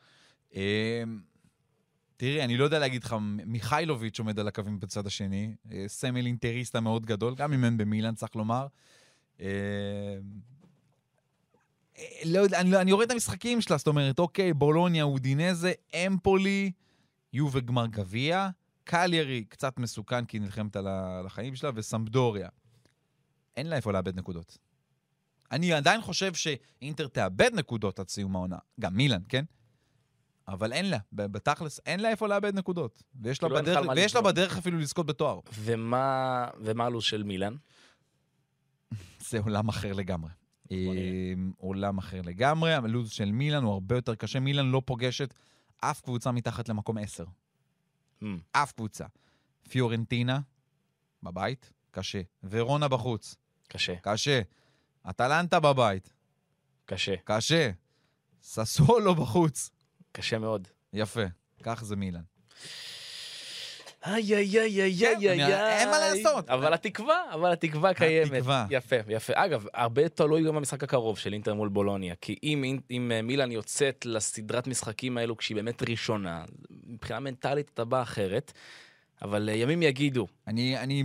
אה, 0.55 1.03
תראי, 2.17 2.43
אני 2.43 2.57
לא 2.57 2.63
יודע 2.63 2.79
להגיד 2.79 3.03
לך, 3.03 3.15
מיכאילוביץ' 3.45 4.19
עומד 4.19 4.39
על 4.39 4.47
הקווים 4.47 4.79
בצד 4.79 5.07
השני, 5.07 5.55
סמל 5.87 6.25
אינטריסטה 6.25 6.79
מאוד 6.79 7.05
גדול, 7.05 7.35
גם 7.35 7.53
אם 7.53 7.65
אין 7.65 7.77
במילאן, 7.77 8.15
צריך 8.15 8.35
לומר. 8.35 8.67
לא 12.25 12.39
יודע, 12.39 12.59
אני, 12.61 12.71
לא- 12.71 12.81
אני 12.81 12.91
רואה 12.91 13.05
את 13.05 13.11
המשחקים 13.11 13.61
שלה, 13.61 13.77
זאת 13.77 13.87
אומרת, 13.87 14.19
אוקיי, 14.19 14.53
בולוניה, 14.53 15.03
אודינזה, 15.03 15.71
אמפולי, 16.07 16.71
יובה 17.33 17.59
גמר 17.59 17.87
גביע, 17.87 18.49
קליירי 18.83 19.43
קצת 19.43 19.79
מסוכן 19.79 20.25
כי 20.25 20.37
היא 20.37 20.41
נלחמת 20.41 20.75
על 20.75 20.87
החיים 21.25 21.55
שלה, 21.55 21.71
וסמפדוריה. 21.75 22.49
אין 23.57 23.67
לה 23.67 23.75
איפה 23.75 23.91
לאבד 23.91 24.15
נקודות. 24.15 24.57
אני 25.51 25.73
עדיין 25.73 26.01
חושב 26.01 26.33
שאינטר 26.33 27.07
תאבד 27.07 27.51
נקודות 27.53 27.99
עד 27.99 28.09
סיום 28.09 28.35
העונה, 28.35 28.57
גם 28.79 28.95
מילאן, 28.95 29.21
כן? 29.29 29.45
אבל 30.47 30.73
אין 30.73 30.89
לה, 30.89 30.97
בתכלס, 31.11 31.79
אין 31.85 31.99
לה 31.99 32.09
איפה 32.09 32.27
לאבד 32.27 32.55
נקודות. 32.55 33.03
ויש 33.21 33.43
לה 33.43 33.49
לך 33.49 33.61
בדרך, 33.61 33.87
ויש 33.95 34.15
לה. 34.15 34.21
בדרך 34.21 34.57
אפילו 34.57 34.79
לזכות 34.79 35.05
בתואר. 35.05 35.39
ומה, 35.53 36.47
ומה 36.59 36.85
הלו"ז 36.85 37.03
של 37.03 37.23
מילאן? 37.23 37.55
זה 39.29 39.39
עולם 39.39 39.69
אחר 39.69 39.93
לגמרי. 39.93 40.31
אה, 40.71 40.77
עולם 41.57 41.97
אחר 41.97 42.21
לגמרי, 42.21 42.73
הלו"ז 42.73 43.11
של 43.11 43.31
מילאן 43.31 43.63
הוא 43.63 43.73
הרבה 43.73 43.95
יותר 43.95 44.15
קשה. 44.15 44.39
מילאן 44.39 44.71
לא 44.71 44.81
פוגשת 44.85 45.33
אף 45.81 46.01
קבוצה 46.01 46.31
מתחת 46.31 46.69
למקום 46.69 46.97
10. 46.97 47.25
Hmm, 48.21 48.25
אף 48.51 48.71
קבוצה. 48.71 49.05
פיורנטינה, 49.69 50.39
בבית, 51.23 51.73
קשה. 51.91 52.21
ורונה 52.43 52.87
בחוץ, 52.87 53.35
קשה, 53.67 53.95
קשה. 54.01 54.41
אטלנטה 55.09 55.59
בבית, 55.59 56.13
קשה, 56.85 57.15
קשה. 57.23 57.71
ססולו 58.41 59.15
בחוץ. 59.15 59.69
קשה 60.11 60.39
מאוד. 60.39 60.67
יפה, 60.93 61.23
כך 61.63 61.83
זה 61.83 61.95
מילאן. 61.95 62.21
איי, 64.05 64.35
איי, 64.35 64.59
איי, 64.59 64.81
איי, 64.81 64.97
כן, 64.99 65.05
איי, 65.19 65.31
אני- 65.33 65.53
איי. 65.55 65.79
אין 65.79 65.89
מה 65.89 65.99
לעשות. 65.99 66.49
אבל 66.49 66.73
התקווה, 66.73 67.23
אבל 67.33 67.51
התקווה 67.51 67.93
קיימת. 67.93 68.31
התקווה. 68.31 68.65
יפה, 68.69 68.95
יפה. 69.07 69.33
אגב, 69.35 69.65
הרבה 69.73 70.09
תלוי 70.09 70.43
גם 70.43 70.55
במשחק 70.55 70.83
הקרוב 70.83 71.17
של 71.17 71.33
אינטר 71.33 71.53
מול 71.53 71.69
בולוניה. 71.69 72.15
כי 72.21 72.35
אם, 72.43 72.79
אם 72.91 73.11
אה, 73.15 73.21
מילאן 73.21 73.51
יוצאת 73.51 74.05
לסדרת 74.05 74.67
משחקים 74.67 75.17
האלו 75.17 75.37
כשהיא 75.37 75.55
באמת 75.55 75.89
ראשונה, 75.89 76.45
מבחינה 76.87 77.19
מנטלית 77.19 77.71
אתה 77.73 77.85
בא 77.85 78.01
אחרת. 78.01 78.51
אבל 79.21 79.49
אה, 79.49 79.55
ימים 79.55 79.83
יגידו. 79.83 80.27
אני, 80.47 80.77
אני 80.77 81.03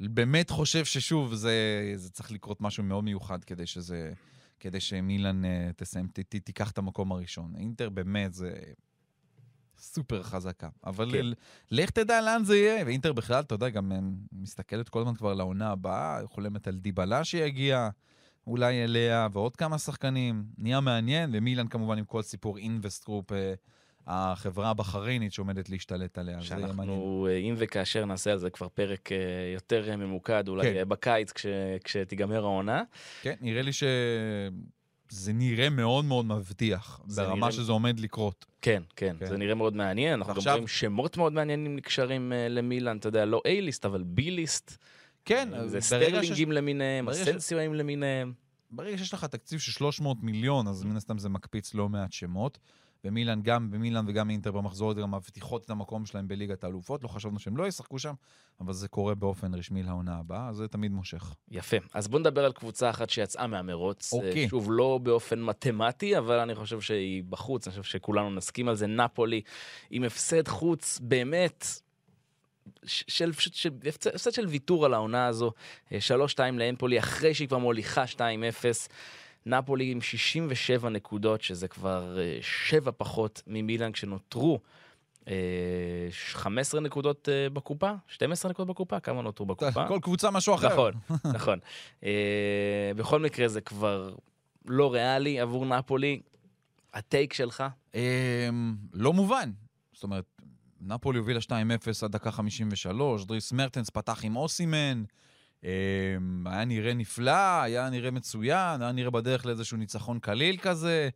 באמת 0.00 0.50
חושב 0.50 0.84
ששוב, 0.84 1.34
זה, 1.34 1.52
זה 1.94 2.10
צריך 2.10 2.32
לקרות 2.32 2.60
משהו 2.60 2.82
מאוד 2.84 3.04
מיוחד 3.04 3.44
כדי 3.44 3.66
שזה... 3.66 4.12
כדי 4.60 4.80
שמילאן 4.80 5.44
uh, 5.44 5.48
תסיים, 5.76 6.06
ת, 6.12 6.20
ת, 6.20 6.36
תיקח 6.36 6.70
את 6.70 6.78
המקום 6.78 7.12
הראשון. 7.12 7.52
אינטר 7.58 7.88
באמת 7.88 8.34
זה 8.34 8.52
סופר 9.78 10.22
חזקה. 10.22 10.68
אבל 10.84 11.12
כן. 11.12 11.26
לך 11.70 11.90
תדע 11.90 12.20
לאן 12.20 12.44
זה 12.44 12.56
יהיה. 12.56 12.84
ואינטר 12.86 13.12
בכלל, 13.12 13.40
אתה 13.40 13.54
יודע, 13.54 13.68
גם 13.68 13.92
אה, 13.92 13.98
מסתכלת 14.32 14.88
כל 14.88 15.00
הזמן 15.00 15.14
כבר 15.14 15.34
לעונה 15.34 15.70
הבאה, 15.70 16.20
חולמת 16.26 16.68
על 16.68 16.74
דיבלה 16.74 17.24
שיגיע 17.24 17.88
אולי 18.46 18.84
אליה, 18.84 19.28
ועוד 19.32 19.56
כמה 19.56 19.78
שחקנים. 19.78 20.44
נהיה 20.58 20.80
מעניין, 20.80 21.30
ומילאן 21.32 21.68
כמובן 21.68 21.98
עם 21.98 22.04
כל 22.04 22.22
סיפור 22.22 22.58
אינבסטקורפ, 22.58 23.32
uh, 23.32 23.34
החברה 24.06 24.70
הבחריינית 24.70 25.32
שעומדת 25.32 25.70
להשתלט 25.70 26.18
עליה. 26.18 26.42
שאנחנו, 26.42 27.26
אה, 27.30 27.36
אם 27.36 27.54
וכאשר 27.58 28.04
נעשה 28.04 28.32
על 28.32 28.38
זה 28.38 28.50
כבר 28.50 28.68
פרק 28.68 29.12
אה, 29.12 29.18
יותר 29.54 29.90
אה, 29.90 29.96
ממוקד, 29.96 30.48
אולי 30.48 30.62
כן. 30.62 30.76
אה, 30.76 30.84
בקיץ 30.84 31.32
כש, 31.32 31.46
כשתיגמר 31.84 32.44
העונה. 32.44 32.82
כן, 33.22 33.34
נראה 33.40 33.62
לי 33.62 33.72
שזה 35.12 35.32
נראה 35.32 35.70
מאוד 35.70 36.04
מאוד 36.04 36.24
מבטיח, 36.26 37.00
זה 37.06 37.22
ברמה 37.22 37.36
נראה- 37.36 37.52
שזה 37.52 37.72
עומד 37.72 38.00
לקרות. 38.00 38.46
כן, 38.62 38.82
כן, 38.96 39.16
כן. 39.20 39.26
זה 39.26 39.36
נראה 39.36 39.54
מאוד 39.54 39.76
מעניין. 39.76 40.14
אנחנו 40.18 40.32
גם 40.32 40.36
ועכשיו- 40.36 40.52
רואים 40.52 40.66
שמות 40.68 41.16
מאוד 41.16 41.32
מעניינים 41.32 41.76
נקשרים 41.76 42.32
אה, 42.32 42.48
למילאן, 42.48 42.96
אתה 42.96 43.08
יודע, 43.08 43.24
לא 43.24 43.42
A-ליסט, 43.46 43.84
אבל 43.84 44.04
B-ליסט. 44.16 44.76
כן, 45.24 45.48
זה 45.50 45.56
ברגע 45.58 45.70
שיש- 45.80 45.84
סטרלינגים 45.86 46.52
למיניהם, 46.52 47.06
ברגע 47.06 47.40
ש- 47.40 47.52
למיניהם. 47.52 48.32
ברגע 48.70 48.98
שיש 48.98 49.14
לך 49.14 49.24
תקציב 49.24 49.58
של 49.60 49.72
300 49.72 50.22
מיליון, 50.22 50.68
אז 50.68 50.84
מן 50.84 50.96
הסתם 50.96 51.18
זה 51.18 51.28
מקפיץ 51.28 51.74
לא 51.74 51.88
מעט 51.88 52.12
שמות. 52.12 52.58
ומילאן, 53.04 53.40
גם 53.42 53.70
במילאן 53.70 54.04
וגם 54.08 54.30
אינטר 54.30 54.52
במחזור 54.52 54.90
הזה 54.90 55.00
גם 55.00 55.14
מבטיחות 55.14 55.64
את 55.64 55.70
המקום 55.70 56.06
שלהם 56.06 56.28
בליגת 56.28 56.64
האלופות. 56.64 57.02
לא 57.02 57.08
חשבנו 57.08 57.38
שהם 57.38 57.56
לא 57.56 57.66
ישחקו 57.66 57.98
שם, 57.98 58.14
אבל 58.60 58.72
זה 58.72 58.88
קורה 58.88 59.14
באופן 59.14 59.54
רשמי 59.54 59.82
לעונה 59.82 60.18
הבאה, 60.18 60.48
אז 60.48 60.56
זה 60.56 60.68
תמיד 60.68 60.92
מושך. 60.92 61.34
יפה. 61.50 61.76
אז 61.94 62.08
בוא 62.08 62.18
נדבר 62.18 62.44
על 62.44 62.52
קבוצה 62.52 62.90
אחת 62.90 63.10
שיצאה 63.10 63.46
מהמרוץ. 63.46 64.12
אוקיי. 64.12 64.44
אה, 64.44 64.48
שוב, 64.48 64.66
לא 64.70 64.98
באופן 65.02 65.42
מתמטי, 65.42 66.18
אבל 66.18 66.38
אני 66.38 66.54
חושב 66.54 66.80
שהיא 66.80 67.24
בחוץ, 67.28 67.66
אני 67.68 67.76
חושב 67.82 67.92
שכולנו 67.98 68.30
נסכים 68.30 68.68
על 68.68 68.74
זה. 68.74 68.86
נפולי, 68.86 69.40
עם 69.90 70.04
הפסד 70.04 70.48
חוץ 70.48 70.98
באמת... 71.02 71.66
של, 72.84 73.32
של, 73.32 73.50
של, 73.52 73.70
הפסד- 73.88 74.14
הפסד 74.14 74.32
של 74.32 74.46
ויתור 74.46 74.84
על 74.86 74.94
העונה 74.94 75.26
הזו, 75.26 75.52
אה, 75.92 75.98
3-2 76.34 76.40
לאמפולי, 76.52 76.98
אחרי 76.98 77.34
שהיא 77.34 77.48
כבר 77.48 77.58
מוליכה 77.58 78.04
2-0. 78.06 78.18
נפולי 79.46 79.90
עם 79.90 80.00
67 80.00 80.88
נקודות, 80.88 81.42
שזה 81.42 81.68
כבר 81.68 82.18
אה, 82.20 82.38
7 82.40 82.90
פחות 82.96 83.42
ממילאן, 83.46 83.92
כשנותרו 83.92 84.60
אה, 85.28 85.34
15 86.10 86.80
נקודות 86.80 87.28
אה, 87.28 87.50
בקופה, 87.50 87.92
12 88.08 88.50
נקודות 88.50 88.68
בקופה, 88.68 89.00
כמה 89.00 89.22
נותרו 89.22 89.46
בקופה? 89.46 89.88
כל 89.88 89.98
קבוצה 90.02 90.30
משהו 90.30 90.54
אחר. 90.54 90.68
נכון, 90.68 90.92
נכון. 91.36 91.58
אה, 92.04 92.90
בכל 92.96 93.20
מקרה 93.20 93.48
זה 93.48 93.60
כבר 93.60 94.14
לא 94.66 94.92
ריאלי 94.92 95.40
עבור 95.40 95.66
נפולי. 95.66 96.20
הטייק 96.94 97.32
שלך? 97.32 97.64
לא 98.92 99.12
מובן. 99.12 99.50
זאת 99.92 100.02
אומרת, 100.02 100.24
נפולי 100.80 101.18
הובילה 101.18 101.40
2-0 101.40 101.50
עד 102.02 102.12
דקה 102.12 102.30
53, 102.30 103.24
דריס 103.24 103.52
מרטנס 103.52 103.90
פתח 103.90 104.20
עם 104.24 104.36
אוסימן, 104.36 105.04
היה 106.44 106.64
נראה 106.66 106.94
נפלא, 106.94 107.62
היה 107.62 107.90
נראה 107.90 108.10
מצוין, 108.10 108.82
היה 108.82 108.92
נראה 108.92 109.10
בדרך 109.10 109.46
לאיזשהו 109.46 109.76
ניצחון 109.76 110.18
קליל 110.18 110.56
כזה. 110.56 111.08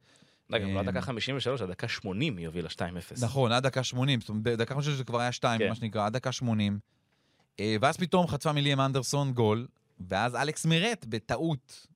רגע, 0.50 0.66
לא 0.66 0.82
דקה 0.82 1.00
53, 1.00 1.62
עד 1.62 1.70
דקה 1.70 1.88
80 1.88 2.36
היא 2.36 2.46
הובילה 2.46 2.68
2-0. 2.68 2.78
נכון, 3.22 3.52
עד 3.52 3.62
דקה 3.62 3.82
80, 3.82 4.20
זאת 4.20 4.28
אומרת, 4.28 4.42
בדקה 4.42 4.74
50 4.74 4.94
זה 4.94 5.04
כבר 5.04 5.20
היה 5.20 5.32
2, 5.32 5.58
כן. 5.58 5.68
מה 5.68 5.74
שנקרא, 5.74 6.06
עד 6.06 6.12
דקה 6.12 6.32
80. 6.32 6.78
אה, 7.60 7.76
ואז 7.80 7.96
פתאום 7.96 8.26
חטפה 8.26 8.52
מליאם 8.52 8.80
אנדרסון 8.80 9.32
גול, 9.32 9.66
ואז 10.08 10.34
אלכס 10.34 10.66
מירט 10.66 11.04
בטעות 11.08 11.86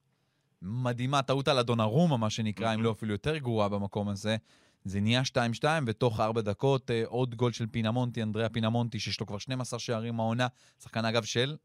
מדהימה, 0.63 1.23
טעות 1.23 1.49
על 1.49 1.59
הדונרומה, 1.59 2.17
מה 2.17 2.31
שנקרא, 2.31 2.75
אם 2.75 2.83
לא 2.83 2.91
אפילו 2.91 3.13
יותר 3.13 3.37
גרועה 3.37 3.69
במקום 3.69 4.09
הזה. 4.09 4.37
זה 4.85 5.01
נהיה 5.01 5.23
2-2, 5.63 5.65
ותוך 5.87 6.21
4 6.21 6.41
דקות 6.41 6.91
אה, 6.91 7.03
עוד 7.07 7.35
גול 7.35 7.53
של 7.53 7.67
פינמונטי, 7.67 8.23
אנדריאה 8.23 8.49
פינמונטי, 8.49 9.01
שיש 9.01 9.21
לו 9.21 9.27
כבר 9.27 9.39
12 9.39 9.79
שערים 9.79 10.21
העונה, 10.21 10.47
שחקן 10.83 11.05
אגב 11.05 11.25
של 11.25 11.57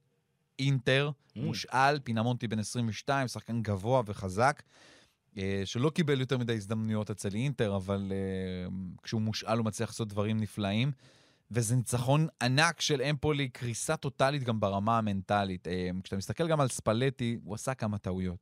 אינטר, 0.59 1.09
Mm. 1.35 1.39
מושאל, 1.39 1.99
פינמונטי 1.99 2.47
בן 2.47 2.59
22, 2.59 3.27
שחקן 3.27 3.61
גבוה 3.61 4.01
וחזק, 4.05 4.63
אה, 5.37 5.61
שלא 5.65 5.89
קיבל 5.89 6.19
יותר 6.19 6.37
מדי 6.37 6.53
הזדמנויות 6.53 7.09
אצל 7.09 7.29
אינטר, 7.35 7.75
אבל 7.75 8.11
אה, 8.11 8.69
כשהוא 9.03 9.21
מושאל 9.21 9.57
הוא 9.57 9.65
מצליח 9.65 9.89
לעשות 9.89 10.07
דברים 10.07 10.39
נפלאים. 10.39 10.91
וזה 11.51 11.75
ניצחון 11.75 12.27
ענק 12.41 12.81
של 12.81 13.01
אמפולי, 13.01 13.49
קריסה 13.49 13.97
טוטאלית 13.97 14.43
גם 14.43 14.59
ברמה 14.59 14.97
המנטלית. 14.97 15.67
אה, 15.67 15.89
כשאתה 16.03 16.17
מסתכל 16.17 16.47
גם 16.47 16.61
על 16.61 16.67
ספלטי, 16.67 17.37
הוא 17.43 17.55
עשה 17.55 17.73
כמה 17.73 17.97
טעויות. 17.97 18.37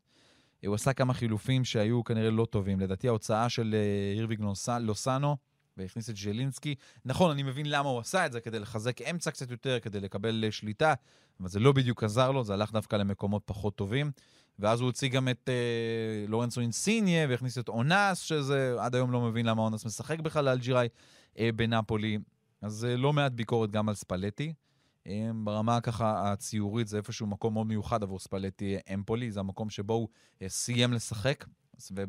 אה, 0.64 0.68
הוא 0.68 0.76
עשה 0.76 0.94
כמה 0.94 1.14
חילופים 1.14 1.66
שהיו 1.66 2.04
כנראה 2.04 2.30
לא 2.32 2.46
טובים. 2.46 2.80
לדעתי 2.80 3.08
ההוצאה 3.08 3.50
של 3.50 3.76
אה, 3.76 4.14
אירוויג 4.18 4.40
לוס- 4.42 4.70
לוסאנו, 4.82 5.38
והכניס 5.78 6.10
את 6.10 6.16
ז'לינסקי. 6.16 6.76
נכון, 7.06 7.32
אני 7.32 7.44
מבין 7.44 7.66
למה 7.66 7.90
הוא 7.90 8.00
עשה 8.00 8.26
את 8.26 8.32
זה, 8.32 8.40
כדי 8.40 8.60
לחזק 8.60 9.02
אמצע 9.02 9.32
קצת 9.32 9.52
יותר, 9.52 9.80
כדי 9.80 10.00
לקבל 10.00 10.44
אה, 10.46 10.52
שליטה, 10.52 10.94
אבל 11.40 11.50
זה 11.50 11.60
לא 11.60 11.72
בדיוק 11.72 12.04
עזר 12.04 12.32
לו, 12.32 12.44
זה 12.44 12.54
הלך 12.54 12.72
דווקא 12.72 12.96
למקומות 12.96 13.42
פחות 13.46 13.76
טובים. 13.76 14.12
ואז 14.60 14.80
הוא 14.80 14.86
הוציא 14.86 15.10
גם 15.10 15.30
את 15.30 15.50
אה, 15.50 16.26
לורנצו 16.28 16.62
אינסיניה, 16.62 17.28
והכניס 17.30 17.58
את 17.58 17.70
אונס, 17.70 18.20
שזה 18.20 18.76
עד 18.80 18.96
היום 18.96 19.12
לא 19.12 19.22
מבין 19.22 19.46
למה 19.46 19.62
אונס 19.62 19.86
משחק 19.86 20.20
בכלל 20.20 20.46
לאלג'יראי 20.46 20.88
אה, 21.40 21.50
בנפולי. 21.56 22.18
אז 22.62 22.86
אה, 22.86 22.98
לא 22.98 23.14
מעט 23.14 23.32
ביקורת 23.32 23.72
גם 23.72 23.90
על 23.90 23.96
ספלטי. 23.96 24.54
אה, 25.08 25.32
ברמה 25.44 25.82
ככה 25.82 26.32
הציורית 26.32 26.88
זה 26.88 26.98
איפשהו 26.98 27.28
מקום 27.28 27.54
מאוד 27.54 27.68
מיוחד 27.68 28.04
עבור 28.04 28.20
ספלטי 28.20 28.76
אה, 28.76 28.94
אמפולי, 28.94 29.32
זה 29.32 29.40
המקום 29.40 29.70
שבו 29.70 29.94
הוא 29.94 30.08
אה, 30.42 30.50
סיים 30.50 30.94
לשחק, 30.94 31.46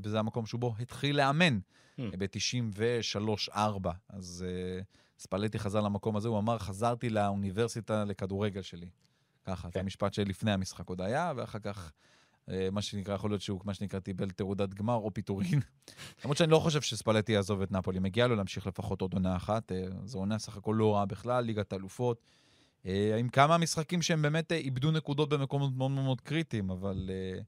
וזה 0.05 0.19
המקום 0.19 0.47
שבו 0.47 0.75
התחיל 0.81 1.17
לאמן 1.17 1.59
Hmm. 1.99 2.03
ב-93-4. 2.19 3.89
אז 4.09 4.45
אה, 4.49 4.83
ספלטי 5.19 5.59
חזר 5.59 5.81
למקום 5.81 6.17
הזה, 6.17 6.29
הוא 6.29 6.39
אמר, 6.39 6.59
חזרתי 6.59 7.11
לאוניברסיטה 7.11 8.05
לכדורגל 8.05 8.63
שלי. 8.63 8.89
ככה, 9.45 9.69
זה 9.69 9.73
כן. 9.73 9.81
המשפט 9.81 10.15
שלפני 10.15 10.53
המשחק 10.53 10.89
עוד 10.89 11.01
היה, 11.01 11.33
ואחר 11.37 11.59
כך, 11.59 11.93
אה, 12.49 12.69
מה 12.73 12.83
שנקרא, 12.83 13.15
יכול 13.15 13.31
להיות 13.31 13.43
שהוא, 13.43 13.61
מה 13.65 13.75
שנקרא, 13.75 14.01
קיבל 14.01 14.31
תעודת 14.31 14.75
גמר 14.75 14.95
או 14.95 15.15
פיטורין. 15.15 15.61
למרות 16.25 16.37
שאני 16.37 16.51
לא 16.51 16.59
חושב 16.59 16.81
שספלטי 16.81 17.33
יעזוב 17.33 17.63
את 17.63 17.73
נפולי, 17.73 17.99
מגיע 17.99 18.27
לו 18.27 18.37
להמשיך 18.37 18.67
לפחות 18.67 19.01
עוד 19.01 19.13
עונה 19.13 19.37
אחת. 19.37 19.73
אה, 19.73 19.85
זו 20.05 20.19
עונה 20.19 20.39
סך 20.39 20.57
הכל 20.57 20.75
לא 20.79 20.95
רעה 20.95 21.07
בכלל, 21.07 21.45
ליגת 21.45 21.73
האלופות. 21.73 22.21
אה, 22.87 23.17
עם 23.19 23.29
כמה 23.29 23.59
משחקים 23.59 24.03
שהם 24.03 24.23
באמת 24.23 24.53
אה, 24.53 24.57
איבדו 24.57 24.91
נקודות 24.91 25.29
במקומות 25.29 25.73
מאוד 25.77 25.91
מאוד 25.91 26.21
קריטיים, 26.21 26.71
אבל, 26.71 27.11
אה, 27.11 27.41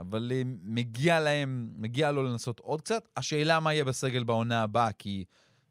אבל 0.00 0.32
אה, 0.34 0.42
מגיע 0.62 1.20
להם, 1.20 1.70
מגיע 1.76 2.12
לו 2.12 2.22
לנסות 2.22 2.60
עוד 2.60 2.80
קצת. 2.80 3.08
השאלה 3.16 3.60
מה 3.60 3.74
יהיה 3.74 3.84
בסגל 3.84 4.24
בעונה 4.24 4.62
הבאה, 4.62 4.92
כי 4.92 5.24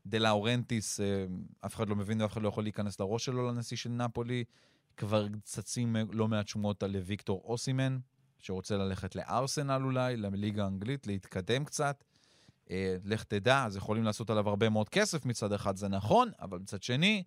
דה 0.06 0.18
לאורנטיס, 0.18 1.00
אה, 1.00 1.26
אף 1.66 1.76
אחד 1.76 1.90
לא 1.90 1.96
מבין 1.96 2.22
ואף 2.22 2.34
אחד 2.34 2.42
לא 2.42 2.48
יכול 2.48 2.64
להיכנס 2.64 3.00
לראש 3.00 3.26
שלו 3.26 3.48
לנשיא 3.48 3.78
של 3.78 3.90
נפולי. 3.90 4.44
כבר 4.98 5.28
צצים 5.44 5.96
אה, 5.96 6.02
לא 6.12 6.28
מעט 6.28 6.48
שמועות 6.48 6.84
על 6.84 6.96
ויקטור 6.96 7.42
אוסימן, 7.46 8.00
שרוצה 8.40 8.78
ללכת 8.78 9.16
לארסנל 9.16 9.82
אולי, 9.84 10.18
לליגה 10.18 10.64
האנגלית, 10.64 11.08
להתקדם 11.08 11.66
קצת. 11.66 12.04
לך 13.06 13.24
תדע, 13.24 13.66
אז 13.66 13.76
יכולים 13.76 14.04
לעשות 14.04 14.30
עליו 14.30 14.50
הרבה 14.50 14.70
מאוד 14.70 14.90
כסף 14.90 15.26
מצד 15.26 15.54
אחד, 15.54 15.76
זה 15.76 15.88
נכון, 15.88 16.30
אבל 16.40 16.60
מצד 16.60 16.84
שני, 16.84 17.24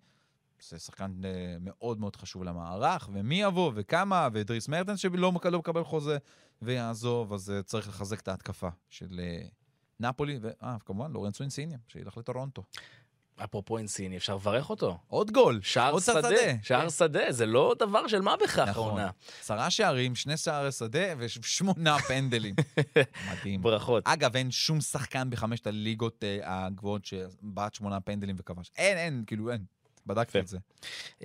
זה 0.61 0.79
שחקן 0.79 1.11
אה, 1.25 1.57
מאוד 1.59 1.99
מאוד 1.99 2.15
חשוב 2.15 2.43
למערך, 2.43 3.09
ומי 3.13 3.41
יבוא 3.41 3.71
וכמה, 3.75 4.29
ודריס 4.33 4.67
מרטנס 4.67 4.99
שלא 4.99 5.31
לא 5.45 5.59
מקבל 5.59 5.83
חוזה 5.83 6.17
ויעזוב, 6.61 7.33
אז 7.33 7.49
אה, 7.49 7.63
צריך 7.63 7.87
לחזק 7.89 8.19
את 8.19 8.27
ההתקפה 8.27 8.69
של 8.89 9.19
אה, 9.19 9.47
נפולי, 9.99 10.39
וכמובן 10.41 11.11
לורנצו 11.11 11.43
אינסיניה, 11.43 11.77
שילך 11.87 12.17
לטורונטו. 12.17 12.63
אפרופו 13.43 13.77
אינסיני, 13.77 14.17
אפשר 14.17 14.35
לברך 14.35 14.69
אותו. 14.69 14.97
עוד 15.07 15.31
גול, 15.31 15.59
שער 15.63 15.91
עוד 15.91 16.01
שדה, 16.01 16.21
שדה. 16.21 16.53
שער 16.63 16.89
שדה, 16.89 17.31
זה 17.31 17.45
לא 17.45 17.75
דבר 17.79 18.07
של 18.07 18.21
מה 18.21 18.35
בכך 18.43 18.59
נכון. 18.59 18.87
העונה. 18.87 19.09
עשרה 19.41 19.69
שערים, 19.69 20.15
שני 20.15 20.37
שערי 20.37 20.71
שדה 20.71 21.13
ושמונה 21.17 21.99
פנדלים. 22.07 22.55
מדהים. 23.31 23.61
ברכות. 23.61 24.03
אגב, 24.07 24.35
אין 24.35 24.51
שום 24.51 24.81
שחקן 24.81 25.29
בחמשת 25.29 25.67
הליגות 25.67 26.23
הגבוהות 26.43 27.05
שבעט 27.05 27.73
שמונה 27.73 27.99
פנדלים 27.99 28.35
וכבש. 28.39 28.71
אין, 28.77 28.97
אין, 28.97 29.23
כאילו 29.27 29.51
אין. 29.51 29.65
בדקתי. 30.05 30.39
את 30.39 30.47
זה. 30.47 30.57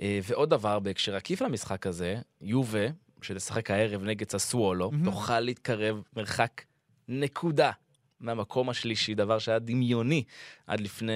אה, 0.01 0.19
ועוד 0.23 0.49
דבר 0.49 0.79
בהקשר 0.79 1.15
עקיף 1.15 1.41
למשחק 1.41 1.87
הזה, 1.87 2.15
יובה, 2.41 2.87
שתשחק 3.21 3.71
הערב 3.71 4.03
נגד 4.03 4.29
ססוולו. 4.29 4.91
תוכל 5.03 5.39
להתקרב 5.39 6.03
מרחק 6.15 6.61
נקודה 7.07 7.71
מהמקום 8.19 8.69
השלישי, 8.69 9.15
דבר 9.15 9.39
שהיה 9.39 9.59
דמיוני 9.59 10.23
עד 10.67 10.79
לפני 10.79 11.13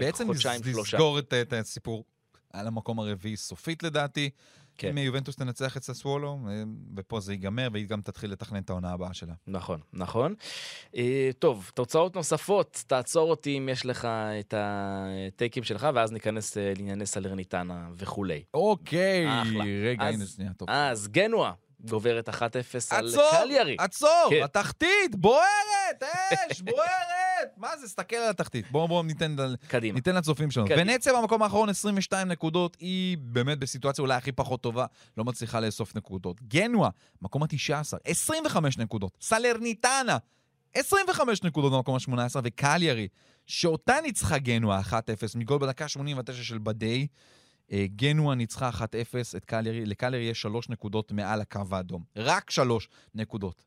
בעצם 0.00 0.26
חודשיים 0.26 0.62
שלושה. 0.64 0.96
לסגור 0.96 1.18
את, 1.18 1.34
את 1.34 1.52
הסיפור 1.52 2.04
על 2.52 2.66
המקום 2.66 2.98
הרביעי 2.98 3.36
סופית 3.36 3.82
לדעתי. 3.82 4.30
כן. 4.82 4.88
אם 4.88 4.98
יובנטוס 4.98 5.36
תנצח 5.36 5.76
את 5.76 5.82
ססוולו, 5.82 6.38
אה, 6.48 6.62
ופה 6.96 7.20
זה 7.20 7.32
ייגמר, 7.32 7.68
והיא 7.72 7.86
גם 7.86 8.00
תתחיל 8.00 8.32
לתכנן 8.32 8.58
את 8.62 8.70
העונה 8.70 8.92
הבאה 8.92 9.14
שלה. 9.14 9.32
נכון, 9.46 9.80
נכון. 9.92 10.34
אה, 10.96 11.30
טוב, 11.38 11.70
תוצאות 11.74 12.16
נוספות, 12.16 12.84
תעצור 12.86 13.30
אותי 13.30 13.58
אם 13.58 13.68
יש 13.72 13.86
לך 13.86 14.04
את 14.40 14.54
הטייקים 14.56 15.62
שלך, 15.64 15.88
ואז 15.94 16.12
ניכנס 16.12 16.58
אה, 16.58 16.72
לענייני 16.76 17.06
סלרניטנה 17.06 17.88
וכולי. 17.96 18.42
אוקיי, 18.54 19.42
אחלה. 19.42 19.64
רגע, 19.84 20.04
אז- 20.08 20.14
הנה 20.14 20.26
שנייה, 20.26 20.50
טוב. 20.52 20.68
אז 20.70 21.08
גנואה 21.08 21.52
גוברת 21.84 22.28
1-0 22.28 22.32
על 22.90 23.08
עצור, 23.08 23.30
קליירי. 23.30 23.76
עצור, 23.78 24.26
כן. 24.30 24.42
התחתית, 24.42 25.16
בוערת, 25.16 26.02
אש, 26.50 26.60
בוערת. 26.60 27.21
מה 27.56 27.76
זה, 27.76 27.88
סתכל 27.88 28.16
על 28.16 28.30
התחתית. 28.30 28.70
בואו 28.70 28.88
בואו 28.88 29.02
ניתן, 29.02 29.36
קדימה. 29.68 29.94
ניתן 29.94 30.14
לצופים 30.14 30.50
שלנו. 30.50 30.66
קדימה. 30.66 30.82
ונציה 30.82 31.12
במקום 31.20 31.42
האחרון, 31.42 31.68
22 31.68 32.28
נקודות, 32.28 32.76
היא 32.80 33.18
באמת 33.20 33.58
בסיטואציה 33.58 34.02
אולי 34.02 34.14
הכי 34.14 34.32
פחות 34.32 34.60
טובה, 34.60 34.86
לא 35.16 35.24
מצליחה 35.24 35.60
לאסוף 35.60 35.96
נקודות. 35.96 36.42
גנואה, 36.42 36.90
מקום 37.22 37.42
ה-19, 37.42 37.96
25 38.04 38.78
נקודות. 38.78 39.16
סלרניטנה, 39.20 40.18
25 40.74 41.42
נקודות 41.42 41.72
במקום 41.72 41.94
ה-18, 41.94 42.40
וקליירי, 42.44 43.08
שאותה 43.46 43.94
ניצחה 44.02 44.38
גנואה 44.38 44.80
1-0 44.80 44.92
מגול 45.34 45.58
בדקה 45.58 45.88
89 45.88 46.42
של 46.42 46.58
בדי. 46.58 47.06
אה, 47.72 47.86
גנואה 47.96 48.34
ניצחה 48.34 48.70
1-0 48.70 48.82
את 49.36 49.44
קליירי, 49.44 49.86
לקליירי 49.86 50.24
יש 50.24 50.42
שלוש 50.42 50.68
נקודות 50.68 51.12
מעל 51.12 51.40
הקו 51.40 51.60
האדום. 51.70 52.02
רק 52.16 52.50
שלוש 52.50 52.88
נקודות. 53.14 53.64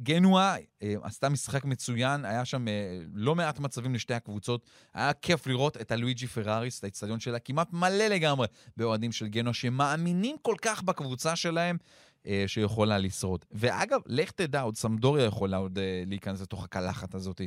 אה, 0.00 0.04
גנואה 0.04 0.56
אה, 0.82 0.94
עשתה 1.02 1.28
משחק 1.28 1.64
מצוין, 1.64 2.24
היה 2.24 2.44
שם 2.44 2.68
אה, 2.68 2.98
לא 3.14 3.34
מעט 3.34 3.58
מצבים 3.58 3.94
לשתי 3.94 4.14
הקבוצות. 4.14 4.66
היה 4.94 5.12
כיף 5.12 5.46
לראות 5.46 5.76
את 5.76 5.92
הלואיג'י 5.92 6.26
פראריס, 6.26 6.78
את 6.78 6.84
האצטדיון 6.84 7.20
שלה, 7.20 7.38
כמעט 7.38 7.72
מלא 7.72 8.06
לגמרי 8.06 8.46
באוהדים 8.76 9.12
של 9.12 9.26
גנואה, 9.26 9.54
שמאמינים 9.54 10.36
כל 10.42 10.54
כך 10.62 10.82
בקבוצה 10.82 11.36
שלהם, 11.36 11.76
אה, 12.26 12.44
שיכולה 12.46 12.98
לשרוד. 12.98 13.44
ואגב, 13.52 14.00
לך 14.06 14.30
תדע, 14.30 14.60
עוד 14.60 14.76
סמדוריה 14.76 15.24
יכולה 15.24 15.56
עוד 15.56 15.78
להיכנס 16.06 16.40
לתוך 16.40 16.64
הקלחת 16.64 17.14
הזאת. 17.14 17.40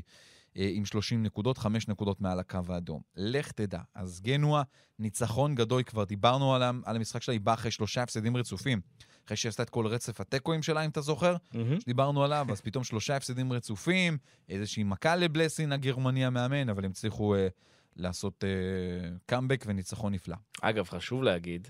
עם 0.56 0.86
30 0.86 1.24
נקודות, 1.24 1.58
5 1.58 1.88
נקודות 1.88 2.22
מעל 2.22 2.40
הקו 2.40 2.60
האדום. 2.70 3.02
לך 3.16 3.52
תדע. 3.52 3.80
אז 3.96 4.22
גנואה, 4.22 4.62
ניצחון 5.00 5.56
גדול, 5.56 5.84
כבר 5.84 6.04
דיברנו 6.04 6.56
על, 6.56 6.64
על 6.64 6.96
המשחק 6.96 7.22
שלה, 7.22 7.34
היא 7.34 7.42
באה 7.42 7.54
אחרי 7.54 7.72
שלושה 7.72 8.04
הפסדים 8.04 8.38
רצופים. 8.38 8.82
אחרי 9.26 9.38
שהיא 9.38 9.50
עשתה 9.50 9.64
את 9.64 9.70
כל 9.70 9.88
רצף 9.88 10.22
התיקואים 10.22 10.64
שלה, 10.64 10.86
אם 10.86 10.90
אתה 10.90 11.02
זוכר, 11.02 11.36
מהמם. 11.54 11.80
שדיברנו 11.80 12.24
עליו, 12.24 12.48
אז 12.52 12.62
פתאום 12.62 12.84
שלושה 12.84 13.16
הפסדים 13.16 13.54
רצופים, 13.54 14.18
איזושהי 14.50 14.84
מכה 14.84 15.16
לבלסין 15.16 15.72
הגרמני 15.72 16.26
המאמן, 16.26 16.70
אבל 16.70 16.86
הם 16.86 16.92
הצליחו 16.92 17.36
אה, 17.36 17.48
לעשות 17.96 18.44
אה, 18.44 19.10
קאמבק 19.26 19.64
וניצחון 19.68 20.14
נפלא. 20.14 20.36
אגב, 20.62 20.90
חשוב 20.90 21.24
להגיד 21.24 21.68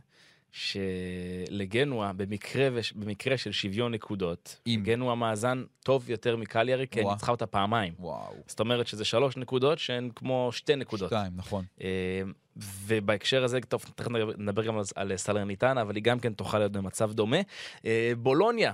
שלגנואה, 0.53 2.13
במקרה, 2.13 2.67
וש... 2.73 2.91
במקרה 2.93 3.37
של 3.37 3.51
שוויון 3.51 3.91
נקודות, 3.93 4.59
אם. 4.67 4.81
גנואה 4.83 5.15
מאזן 5.15 5.63
טוב 5.83 6.09
יותר 6.09 6.35
מקליירי, 6.37 6.87
כי 6.91 7.01
וואו. 7.01 7.13
ניצחה 7.13 7.31
אותה 7.31 7.45
פעמיים. 7.45 7.93
וואו. 7.99 8.33
זאת 8.47 8.59
אומרת 8.59 8.87
שזה 8.87 9.05
שלוש 9.05 9.37
נקודות 9.37 9.79
שהן 9.79 10.09
כמו 10.15 10.49
שתי 10.51 10.75
נקודות. 10.75 11.09
שתיים, 11.09 11.31
נכון. 11.35 11.65
אה, 11.81 12.21
ובהקשר 12.57 13.43
הזה, 13.43 13.59
טוב, 13.61 13.85
תכף 13.95 14.11
נדבר- 14.37 14.63
גם 14.63 14.75
על- 14.95 15.17
סלרניטנה, 15.17 15.81
אבל 15.81 15.95
היא 15.95 16.03
גם 16.03 16.19
כן 16.19 16.33
תוכל 16.33 16.57
להיות 16.59 16.71
במצב 16.71 17.11
דומה. 17.13 17.37
אה, 17.85 18.11
בולוניה, 18.17 18.73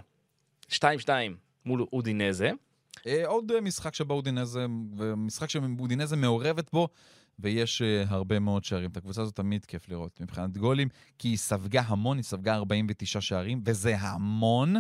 2-2 0.70 0.76
מול 1.66 1.86
אודינזה. 1.94 2.52
אה, 3.08 3.28
עוד 3.28 3.60
משחק 3.62 3.94
שבו 3.96 4.14
אודינזה, 4.14 4.66
משחק 5.18 5.50
שאודינזה 5.50 6.16
מעורבת 6.16 6.72
בו, 6.74 6.88
ויש 7.40 7.82
אה, 7.82 8.04
הרבה 8.08 8.40
מאוד 8.40 8.64
שערים. 8.64 8.90
את 8.92 8.98
הקבוצה 8.98 9.22
הזאת 9.22 9.36
תמיד 9.36 9.66
כיף 9.66 9.90
לראות 9.90 10.22
מבחינת 10.22 10.58
גולים, 10.58 10.88
כי 11.18 11.28
היא 11.28 11.38
ספגה 11.38 11.82
המון, 11.86 12.18
היא 12.18 12.24
ספגה 12.24 12.56
49 12.56 13.22
שערים, 13.22 13.62
וזה 13.66 13.96
המון, 14.00 14.76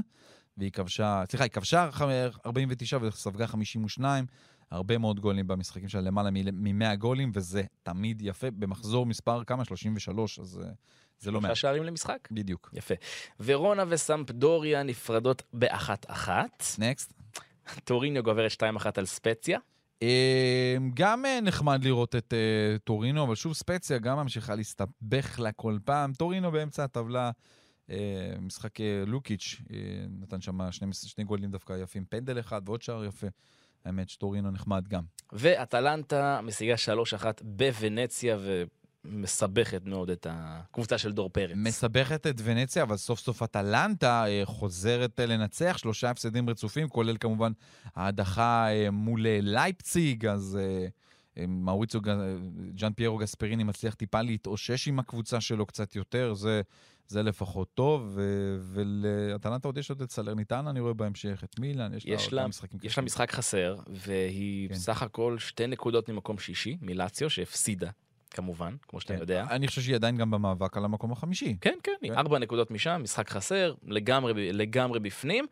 והיא 0.57 0.71
כבשה, 0.71 1.23
סליחה, 1.29 1.43
היא 1.43 1.51
כבשה 1.51 1.89
ח- 1.91 2.01
49 2.45 2.97
וספגה 3.01 3.47
52. 3.47 4.25
הרבה 4.71 4.97
מאוד 4.97 5.19
גולים 5.19 5.47
במשחקים 5.47 5.89
שלה, 5.89 6.01
למעלה 6.01 6.29
מ-100 6.31 6.95
גולים, 6.95 7.31
וזה 7.33 7.63
תמיד 7.83 8.21
יפה. 8.21 8.51
במחזור 8.51 9.05
מספר 9.05 9.43
כמה? 9.43 9.65
33, 9.65 10.39
אז 10.39 10.59
אה, 10.63 10.69
זה 11.19 11.31
לא 11.31 11.39
שלושה 11.39 11.47
מעט. 11.47 11.55
שערים 11.57 11.83
למשחק. 11.83 12.27
בדיוק. 12.31 12.69
יפה. 12.73 12.93
ורונה 13.39 13.83
וסמפדוריה 13.87 14.83
נפרדות 14.83 15.43
באחת-אחת. 15.53 16.63
נקסט. 16.79 17.13
טוריניו 17.83 18.23
גוברת 18.23 18.51
2-1 18.51 18.63
על 18.95 19.05
ספציה. 19.05 19.59
אה, 20.03 20.77
גם 20.93 21.25
אה, 21.25 21.41
נחמד 21.41 21.83
לראות 21.83 22.15
את 22.15 22.33
אה, 22.33 22.77
טורינו, 22.83 23.23
אבל 23.23 23.35
שוב 23.35 23.53
ספציה 23.53 23.97
גם 23.97 24.17
ממשיכה 24.17 24.55
להסתבך 24.55 25.39
לה 25.39 25.51
כל 25.51 25.77
פעם. 25.85 26.13
טורינו 26.13 26.51
באמצע 26.51 26.83
הטבלה, 26.83 27.31
אה, 27.89 27.95
משחק 28.41 28.79
לוקיץ', 29.07 29.61
נתן 30.09 30.41
שם 30.41 30.71
שני, 30.71 30.93
שני 30.93 31.23
גולים 31.23 31.51
דווקא 31.51 31.73
יפים, 31.83 32.05
פנדל 32.09 32.39
אחד 32.39 32.61
ועוד 32.65 32.81
שער 32.81 33.05
יפה. 33.05 33.27
האמת 33.85 34.09
שטורינו 34.09 34.51
נחמד 34.51 34.87
גם. 34.87 35.03
ואטלנטה 35.31 36.39
משיגה 36.43 36.75
3-1 37.21 37.25
בוונציה 37.43 38.37
ומסבכת 39.05 39.81
מאוד 39.85 40.09
את 40.09 40.27
הקבוצה 40.29 40.97
של 40.97 41.11
דור 41.11 41.29
פרץ. 41.29 41.51
מסבכת 41.55 42.27
את 42.27 42.41
ונציה, 42.43 42.83
אבל 42.83 42.97
סוף 42.97 43.19
סוף 43.19 43.43
אטלנטה 43.43 44.25
אה, 44.27 44.41
חוזרת 44.45 45.19
אה, 45.19 45.25
לנצח, 45.25 45.77
שלושה 45.77 46.09
הפסדים 46.09 46.49
רצופים, 46.49 46.89
כולל 46.89 47.17
כמובן 47.19 47.51
ההדחה 47.95 48.67
אה, 48.69 48.91
מול 48.91 49.25
לייפציג, 49.27 50.25
אז 50.25 50.57
מאוריציו, 51.47 52.01
ג- 52.01 52.37
ג'אן 52.75 52.93
פיירו 52.93 53.17
גספריני 53.17 53.63
מצליח 53.63 53.93
טיפה 53.93 54.21
להתאושש 54.21 54.87
עם 54.87 54.99
הקבוצה 54.99 55.41
שלו 55.41 55.65
קצת 55.65 55.95
יותר, 55.95 56.33
זה, 56.33 56.61
זה 57.07 57.23
לפחות 57.23 57.67
טוב, 57.73 58.17
ולאטלנטה 58.73 59.67
עוד 59.67 59.77
יש 59.77 59.89
עוד 59.89 60.01
את 60.01 60.11
סלרניטנה, 60.11 60.69
אני 60.69 60.79
רואה 60.79 60.93
בהמשך, 60.93 61.43
את 61.43 61.59
מילאן, 61.59 61.93
יש, 61.93 62.05
יש 62.05 62.23
עוד 62.25 62.33
לה, 62.33 62.41
כמה 62.41 62.47
משחקים 62.47 62.79
יש. 62.83 62.97
לה 62.97 63.03
משחק 63.03 63.31
חסר, 63.31 63.75
והיא 63.87 64.69
כן. 64.69 64.75
בסך 64.75 65.01
הכל 65.03 65.37
שתי 65.39 65.67
נקודות 65.67 66.09
ממקום 66.09 66.37
שישי, 66.37 66.77
מלאציו, 66.81 67.29
שהפסידה, 67.29 67.89
כמובן, 68.31 68.75
כמו 68.87 69.01
שאתה 69.01 69.13
כן. 69.13 69.19
יודע. 69.19 69.45
אני 69.49 69.67
חושב 69.67 69.81
שהיא 69.81 69.95
עדיין 69.95 70.17
גם 70.17 70.31
במאבק 70.31 70.77
על 70.77 70.85
המקום 70.85 71.11
החמישי. 71.11 71.57
כן, 71.61 71.77
כן, 71.83 71.91
היא 72.01 72.11
כן. 72.11 72.17
ארבע 72.17 72.39
נקודות 72.39 72.71
משם, 72.71 73.01
משחק 73.03 73.29
חסר, 73.29 73.73
לגמרי, 73.87 74.53
לגמרי 74.53 74.99
בפנים. 74.99 75.45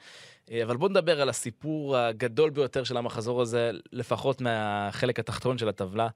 אה, 0.51 0.63
אבל 0.63 0.77
בוא 0.77 0.89
נדבר 0.89 1.21
על 1.21 1.29
הסיפור 1.29 1.97
הגדול 1.97 2.49
ביותר 2.49 2.83
של 2.83 2.97
המחזור 2.97 3.41
הזה, 3.41 3.71
לפחות 3.91 4.41
מהחלק 4.41 5.19
התחתון 5.19 5.57
של 5.57 5.69
הטבלה, 5.69 6.07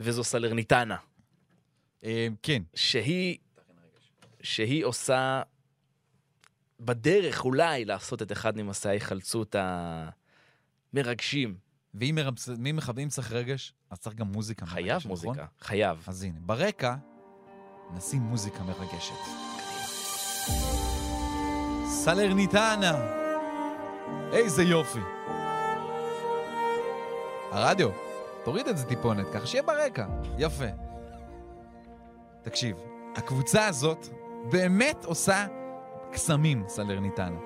וזו 0.00 0.24
סלרניטנה, 0.24 0.96
אה, 2.04 2.28
כן, 2.42 2.62
שהיא, 2.74 3.38
שהיא 4.42 4.84
עושה 4.84 5.42
בדרך 6.80 7.44
אולי 7.44 7.84
לעשות 7.84 8.22
את 8.22 8.32
אחד 8.32 8.56
ממסעי 8.56 8.90
ההיחלצות 8.90 9.56
המרגשים. 10.94 11.56
ואם 11.94 12.18
מכוון- 12.76 12.98
אם 13.02 13.08
צריך 13.08 13.32
רגש, 13.32 13.74
אז 13.90 13.98
צריך 13.98 14.16
גם 14.16 14.26
מוזיקה. 14.32 14.66
חייב 14.66 14.88
מרגשת, 14.92 15.06
נכון? 15.06 15.10
מוזיקה, 15.28 15.46
חייב. 15.60 16.04
אז 16.06 16.22
הנה, 16.22 16.38
ברקע 16.40 16.94
נשים 17.94 18.20
מוזיקה 18.22 18.62
מרגשת. 18.64 19.14
סלרניטנה, 21.86 22.92
איזה 24.32 24.62
יופי. 24.62 24.98
הרדיו, 27.50 27.88
תוריד 28.44 28.68
את 28.68 28.78
זה 28.78 28.84
טיפונת, 28.84 29.26
ככה 29.34 29.46
שיהיה 29.46 29.62
ברקע. 29.62 30.06
יפה. 30.38 30.64
תקשיב, 32.42 32.76
הקבוצה 33.16 33.66
הזאת 33.66 34.06
באמת 34.50 35.04
עושה 35.04 35.46
קסמים, 36.12 36.64
סלרניטנה. 36.68 37.38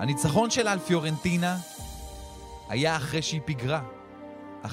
הניצחון 0.00 0.50
שלה 0.50 0.72
על 0.72 0.78
פיורנטינה 0.78 1.56
היה 2.72 2.96
אחרי 2.96 3.22
שהיא 3.22 3.40
פיגרה. 3.44 3.82
1-0 4.64 4.66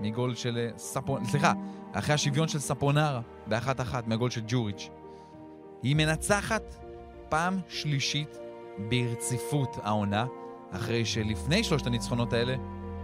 מגול 0.00 0.34
של 0.34 0.58
אה, 0.58 0.78
ספון... 0.78 1.24
סליחה, 1.24 1.52
אחרי 1.92 2.14
השוויון 2.14 2.48
של 2.48 2.58
ספונרה 2.58 3.20
ב-1-1 3.48 3.94
מהגול 4.06 4.30
של 4.30 4.40
ג'וריץ'. 4.48 4.88
היא 5.82 5.96
מנצחת 5.96 6.62
פעם 7.28 7.60
שלישית 7.68 8.38
ברציפות 8.88 9.76
העונה, 9.82 10.26
אחרי 10.70 11.04
שלפני 11.04 11.64
שלושת 11.64 11.86
הניצחונות 11.86 12.32
האלה, 12.32 12.54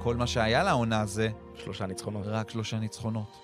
כל 0.02 0.16
מה 0.16 0.26
שהיה 0.26 0.62
לעונה 0.62 1.06
זה 1.06 1.28
שלושה 1.54 1.86
ניצחונות. 1.86 2.22
רק 2.26 2.50
שלושה 2.50 2.78
ניצחונות. 2.78 3.36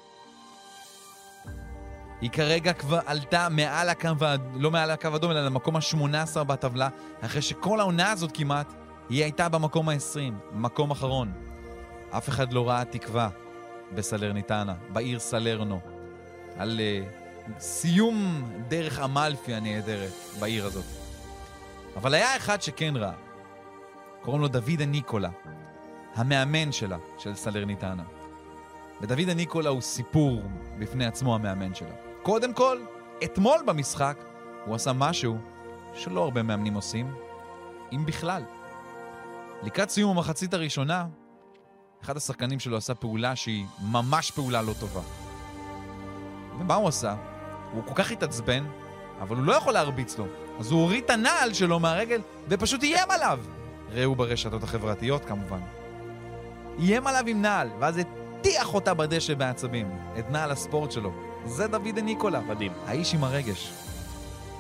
היא 2.21 2.31
כרגע 2.31 2.73
כבר 2.73 3.01
עלתה 3.07 3.49
מעל 3.49 3.89
הקו, 3.89 4.09
לא 4.55 4.71
מעל 4.71 4.91
הקו 4.91 5.09
האדום, 5.09 5.31
אלא 5.31 5.47
למקום 5.47 5.77
ה-18 5.77 6.45
בטבלה, 6.45 6.89
אחרי 7.21 7.43
שכל 7.43 7.81
העונה 7.81 8.11
הזאת 8.11 8.31
כמעט, 8.35 8.73
היא 9.11 9.23
הייתה 9.23 9.49
במקום 9.49 9.89
ה-20, 9.89 10.33
מקום 10.53 10.91
אחרון. 10.91 11.33
אף 12.11 12.29
אחד 12.29 12.53
לא 12.53 12.69
ראה 12.69 12.85
תקווה 12.85 13.29
בסלרניטנה, 13.95 14.75
בעיר 14.93 15.19
סלרנו, 15.19 15.81
על 16.57 16.81
uh, 16.81 17.61
סיום 17.61 18.49
דרך 18.69 18.99
אמלפי 18.99 19.55
הנהדרת 19.55 20.13
בעיר 20.41 20.67
הזאת. 20.67 20.85
אבל 21.97 22.15
היה 22.15 22.37
אחד 22.37 22.63
שכן 22.63 22.97
ראה, 22.97 23.13
קוראים 24.23 24.43
לו 24.43 24.49
דוד 24.49 24.81
הניקולה, 24.81 25.31
המאמן 26.15 26.73
שלה, 26.73 26.99
של 27.19 27.35
סלרניטנה. 27.35 28.05
ודוד 29.01 29.29
הניקולה 29.29 29.71
הוא 29.71 29.81
סיפור 29.81 30.43
בפני 30.79 31.07
עצמו 31.07 31.35
המאמן 31.35 31.75
שלה. 31.75 31.95
קודם 32.23 32.55
כל, 32.55 32.79
אתמול 33.25 33.63
במשחק 33.67 34.17
הוא 34.67 34.75
עשה 34.75 34.93
משהו 34.93 35.39
שלא 35.95 36.25
הרבה 36.25 36.43
מאמנים 36.43 36.75
עושים, 36.75 37.15
אם 37.93 38.07
בכלל. 38.07 38.43
לקראת 39.63 39.91
סיום 39.91 40.11
המחצית 40.11 40.55
הראשונה, 40.55 41.07
אחד 42.05 42.17
השחקנים 42.17 42.61
שלו 42.61 42.77
עשה 42.77 42.95
פעולה 42.95 43.37
שהיא 43.37 43.67
ממש 43.83 44.31
פעולה 44.31 44.63
לא 44.63 44.73
טובה. 44.81 45.01
ומה 46.61 46.75
הוא 46.75 46.89
עשה? 46.89 47.15
הוא 47.73 47.83
כל 47.87 47.95
כך 47.95 48.11
התעצבן, 48.11 48.65
אבל 49.21 49.37
הוא 49.37 49.45
לא 49.45 49.53
יכול 49.53 49.73
להרביץ 49.73 50.19
לו. 50.19 50.27
אז 50.59 50.71
הוא 50.71 50.81
הוריד 50.81 51.05
את 51.05 51.11
הנעל 51.11 51.53
שלו 51.53 51.81
מהרגל 51.81 52.21
ופשוט 52.49 52.83
איים 52.83 53.11
עליו. 53.11 53.41
ראו 53.91 54.15
ברשתות 54.15 54.63
החברתיות 54.63 55.25
כמובן. 55.25 55.61
איים 56.79 57.07
עליו 57.07 57.25
עם 57.27 57.43
נעל, 57.43 57.69
ואז 57.79 58.01
הטיח 58.39 58.75
אותה 58.75 58.95
בדשא 58.95 59.35
בעצבים. 59.35 59.91
את 60.19 60.31
נעל 60.31 60.51
הספורט 60.51 60.93
שלו. 60.93 61.13
זה 61.45 61.67
דוד 61.67 61.99
ניקולה. 61.99 62.41
מדהים. 62.41 62.73
האיש 62.87 63.15
עם 63.15 63.25
הרגש. 63.25 63.73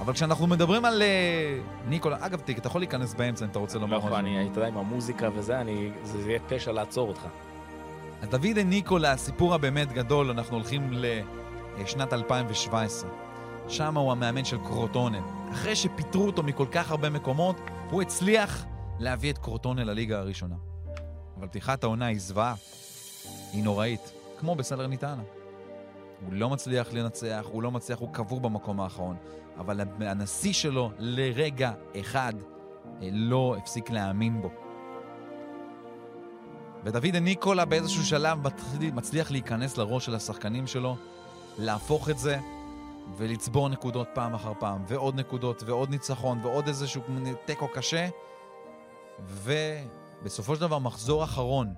אבל 0.00 0.12
כשאנחנו 0.12 0.46
מדברים 0.46 0.84
על 0.84 1.02
אה, 1.02 1.58
ניקולה, 1.88 2.16
אגב, 2.20 2.40
אתה 2.58 2.66
יכול 2.66 2.80
להיכנס 2.80 3.14
באמצע 3.14 3.44
אם 3.44 3.50
אתה 3.50 3.58
רוצה 3.58 3.78
לא 3.78 3.80
לומר 3.80 3.96
יכול, 3.96 4.10
משהו. 4.10 4.20
אני, 4.20 4.48
אתה 4.50 4.58
יודע, 4.58 4.68
עם 4.68 4.76
המוזיקה 4.78 5.28
וזה, 5.34 5.60
אני, 5.60 5.90
זה 6.04 6.22
זה 6.22 6.30
יהיה 6.30 6.40
פשע 6.48 6.72
לעצור 6.72 7.08
אותך. 7.08 7.20
אז 8.22 8.28
דוד 8.28 8.58
ניקולה, 8.64 9.12
הסיפור 9.12 9.54
הבאמת 9.54 9.92
גדול, 9.92 10.30
אנחנו 10.30 10.56
הולכים 10.56 10.92
לשנת 11.78 12.12
2017. 12.12 13.10
שם 13.68 13.96
הוא 13.96 14.12
המאמן 14.12 14.44
של 14.44 14.58
קרוטונה. 14.58 15.18
אחרי 15.52 15.76
שפיטרו 15.76 16.26
אותו 16.26 16.42
מכל 16.42 16.66
כך 16.72 16.90
הרבה 16.90 17.10
מקומות, 17.10 17.56
הוא 17.90 18.02
הצליח 18.02 18.64
להביא 18.98 19.32
את 19.32 19.38
קרוטונה 19.38 19.84
לליגה 19.84 20.18
הראשונה. 20.18 20.54
אבל 21.38 21.48
פתיחת 21.48 21.84
העונה 21.84 22.06
היא 22.06 22.20
זוועה, 22.20 22.54
היא 23.52 23.64
נוראית, 23.64 24.12
כמו 24.38 24.54
בסלרניטנה. 24.54 25.22
הוא 26.24 26.33
לא 26.33 26.50
מצליח 26.50 26.92
לנצח, 26.92 27.46
הוא 27.52 27.62
לא 27.62 27.70
מצליח, 27.70 27.98
הוא 27.98 28.12
קבור 28.12 28.40
במקום 28.40 28.80
האחרון. 28.80 29.16
אבל 29.59 29.80
הנשיא 30.00 30.52
שלו 30.52 30.90
לרגע 30.98 31.72
אחד 32.00 32.33
אה, 33.02 33.09
לא 33.12 33.56
הפסיק 33.59 33.90
להאמין 33.90 34.42
בו. 34.42 34.50
ודוד 36.85 37.16
ניקולה 37.16 37.64
באיזשהו 37.64 38.04
שלב 38.04 38.38
מצליח 38.94 39.30
להיכנס 39.30 39.76
לראש 39.76 40.06
של 40.06 40.14
השחקנים 40.14 40.66
שלו, 40.66 40.96
להפוך 41.59 42.11
את 42.11 42.18
זה 42.18 42.38
ולצבור 43.16 43.68
נקודות 43.68 44.09
פעם 44.14 44.35
אחר 44.35 44.52
פעם, 44.59 44.85
ועוד 44.88 45.14
נקודות, 45.14 45.62
ועוד 45.66 45.90
ניצחון, 45.90 46.38
ועוד 46.42 46.68
איזשהו 46.68 47.02
תיקו 47.44 47.68
קשה, 47.68 48.09
ובסופו 49.26 50.54
של 50.54 50.61
דבר 50.61 50.78
מחזור 50.78 51.24
אחרון, 51.24 51.74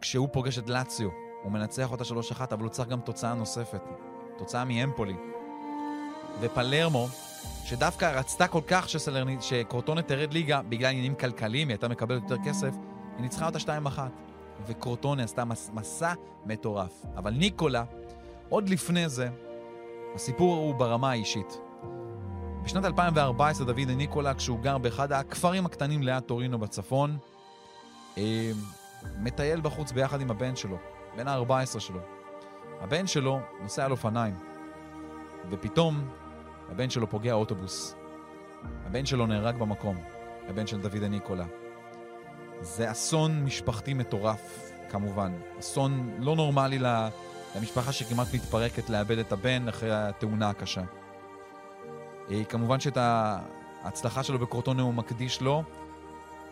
כשהוא 0.00 0.28
פוגש 0.32 0.58
את 0.58 0.68
לאציו, 0.68 1.08
הוא 1.48 1.52
מנצח 1.52 1.92
אותה 1.92 2.04
3-1, 2.04 2.40
אבל 2.52 2.62
הוא 2.62 2.70
צריך 2.70 2.88
גם 2.88 3.00
תוצאה 3.00 3.34
נוספת, 3.34 3.80
תוצאה 4.38 4.64
מאמפולי. 4.64 5.14
ופלרמו, 6.40 7.08
שדווקא 7.64 8.04
רצתה 8.04 8.48
כל 8.48 8.60
כך 8.66 8.88
שסלרני, 8.88 9.36
שקורטונה 9.40 10.02
תרד 10.02 10.32
ליגה 10.32 10.62
בגלל 10.62 10.90
עניינים 10.90 11.14
כלכליים, 11.14 11.68
היא 11.68 11.74
הייתה 11.74 11.88
מקבלת 11.88 12.22
יותר 12.22 12.44
כסף, 12.44 12.74
היא 13.16 13.22
ניצחה 13.22 13.46
אותה 13.46 13.58
2-1. 13.58 13.98
וקורטונה 14.66 15.24
עשתה 15.24 15.44
מס, 15.44 15.70
מסע 15.74 16.12
מטורף. 16.46 17.04
אבל 17.16 17.30
ניקולה, 17.30 17.84
עוד 18.48 18.68
לפני 18.68 19.08
זה, 19.08 19.28
הסיפור 20.14 20.56
הוא 20.56 20.74
ברמה 20.74 21.10
האישית. 21.10 21.60
בשנת 22.64 22.84
2014 22.84 23.66
דוד 23.66 23.90
ניקולה, 23.96 24.34
כשהוא 24.34 24.60
גר 24.60 24.78
באחד 24.78 25.12
הכפרים 25.12 25.66
הקטנים 25.66 26.02
ליד 26.02 26.22
טורינו 26.22 26.58
בצפון, 26.58 27.18
אה, 28.18 28.50
מטייל 29.18 29.60
בחוץ 29.60 29.92
ביחד 29.92 30.20
עם 30.20 30.30
הבן 30.30 30.56
שלו, 30.56 30.76
בן 31.16 31.28
ה-14 31.28 31.80
שלו. 31.80 32.00
הבן 32.80 33.06
שלו 33.06 33.40
נוסע 33.62 33.84
על 33.84 33.90
אופניים, 33.90 34.34
ופתאום 35.50 36.08
הבן 36.68 36.90
שלו 36.90 37.10
פוגע 37.10 37.32
אוטובוס. 37.32 37.94
הבן 38.86 39.06
שלו 39.06 39.26
נהרג 39.26 39.56
במקום, 39.56 39.96
הבן 40.48 40.66
של 40.66 40.80
דוד 40.80 41.04
ניקולה. 41.04 41.44
זה 42.60 42.90
אסון 42.90 43.44
משפחתי 43.44 43.94
מטורף, 43.94 44.72
כמובן. 44.90 45.32
אסון 45.58 46.10
לא 46.18 46.36
נורמלי 46.36 46.78
למשפחה 47.56 47.92
שכמעט 47.92 48.34
מתפרקת 48.34 48.90
לאבד 48.90 49.18
את 49.18 49.32
הבן 49.32 49.68
אחרי 49.68 49.90
התאונה 49.92 50.50
הקשה. 50.50 50.82
אה, 52.30 52.44
כמובן 52.44 52.80
שאת 52.80 52.96
ההצלחה 53.00 54.22
שלו 54.22 54.38
בקורטונה 54.38 54.82
הוא 54.82 54.94
מקדיש 54.94 55.40
לו, 55.40 55.62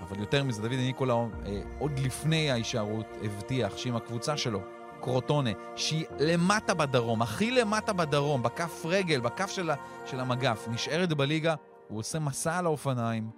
אבל 0.00 0.20
יותר 0.20 0.44
מזה, 0.44 0.62
דוד 0.62 0.72
ניקולה, 0.72 1.14
אה, 1.14 1.60
עוד 1.78 1.98
לפני 1.98 2.50
ההישארות, 2.50 3.06
הבטיח 3.24 3.76
שעם 3.76 3.96
הקבוצה 3.96 4.36
שלו, 4.36 4.60
קרוטונה, 5.00 5.50
שהיא 5.76 6.04
למטה 6.18 6.74
בדרום, 6.74 7.22
הכי 7.22 7.50
למטה 7.50 7.92
בדרום, 7.92 8.42
בכף 8.42 8.82
רגל, 8.84 9.20
בכף 9.20 9.50
של, 9.50 9.70
של 10.06 10.20
המגף, 10.20 10.68
נשארת 10.70 11.12
בליגה, 11.12 11.54
הוא 11.88 11.98
עושה 11.98 12.18
מסע 12.18 12.58
על 12.58 12.66
האופניים, 12.66 13.30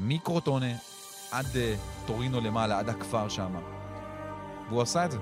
מקרוטונה 0.00 0.72
עד 1.30 1.46
uh, 1.46 2.06
טורינו 2.06 2.40
למעלה, 2.40 2.78
עד 2.78 2.88
הכפר 2.88 3.28
שם. 3.28 3.54
והוא 4.68 4.82
עשה 4.82 5.04
את 5.04 5.10
זה. 5.10 5.18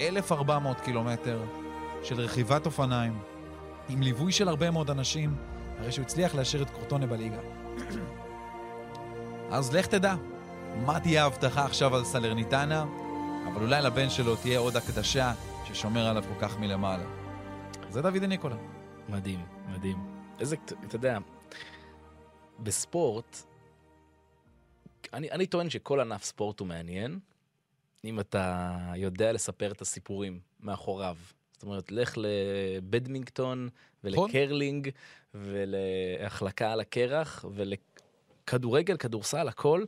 1,400 0.00 0.80
קילומטר 0.80 1.42
של 2.02 2.20
רכיבת 2.20 2.66
אופניים, 2.66 3.18
עם 3.88 4.02
ליווי 4.02 4.32
של 4.32 4.48
הרבה 4.48 4.70
מאוד 4.70 4.90
אנשים, 4.90 5.34
הרי 5.78 5.92
שהוא 5.92 6.02
הצליח 6.02 6.34
להשאיר 6.34 6.62
את 6.62 6.70
קורטונה 6.70 7.06
בליגה. 7.06 7.40
אז 9.52 9.74
לך 9.74 9.86
תדע, 9.86 10.14
מה 10.76 11.00
תהיה 11.00 11.22
ההבטחה 11.22 11.64
עכשיו 11.64 11.96
על 11.96 12.04
סלרניטנה, 12.04 12.84
אבל 13.46 13.62
אולי 13.62 13.82
לבן 13.82 14.10
שלו 14.10 14.36
תהיה 14.36 14.58
עוד 14.58 14.76
הקדשה 14.76 15.32
ששומר 15.64 16.06
עליו 16.06 16.22
כל 16.22 16.40
כך 16.40 16.58
מלמעלה. 16.58 17.04
זה 17.88 18.02
דוד 18.02 18.24
ניקולה. 18.24 18.56
מדהים, 19.08 19.40
מדהים. 19.68 19.98
איזה, 20.40 20.56
אתה 20.86 20.96
יודע, 20.96 21.18
בספורט, 22.58 23.36
אני, 25.12 25.30
אני 25.30 25.46
טוען 25.46 25.70
שכל 25.70 26.00
ענף 26.00 26.24
ספורט 26.24 26.60
הוא 26.60 26.68
מעניין, 26.68 27.18
אם 28.04 28.20
אתה 28.20 28.76
יודע 28.96 29.32
לספר 29.32 29.72
את 29.72 29.80
הסיפורים 29.80 30.40
מאחוריו. 30.60 31.16
זאת 31.52 31.62
אומרת, 31.62 31.92
לך 31.92 32.14
לבדמינגטון 32.16 33.68
ולקרלינג 34.04 34.90
ולהחלקה 35.34 36.72
על 36.72 36.80
הקרח 36.80 37.44
ולכדורגל, 38.50 38.96
כדורסל, 38.96 39.48
הכל. 39.48 39.84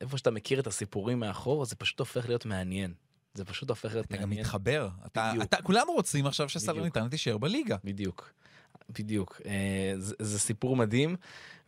איפה 0.00 0.18
שאתה 0.18 0.30
מכיר 0.30 0.60
את 0.60 0.66
הסיפורים 0.66 1.20
מאחור, 1.20 1.64
זה 1.64 1.76
פשוט 1.76 1.98
הופך 1.98 2.28
להיות 2.28 2.46
מעניין. 2.46 2.94
זה 3.34 3.44
פשוט 3.44 3.68
הופך 3.68 3.92
להיות 3.94 4.06
אתה 4.06 4.16
גם 4.16 4.22
מעניין. 4.22 4.40
מתחבר. 4.40 4.88
אתה. 5.06 5.32
אתה, 5.42 5.62
כולנו 5.62 5.92
רוצים 5.92 6.26
עכשיו. 6.26 6.48
שסלרניטנה 6.48 7.08
תישאר 7.08 7.38
בליגה. 7.38 7.76
בדיוק, 7.84 8.32
בדיוק. 8.98 9.40
אה, 9.46 9.94
זה, 9.98 10.14
זה 10.18 10.38
סיפור 10.38 10.76
מדהים, 10.76 11.16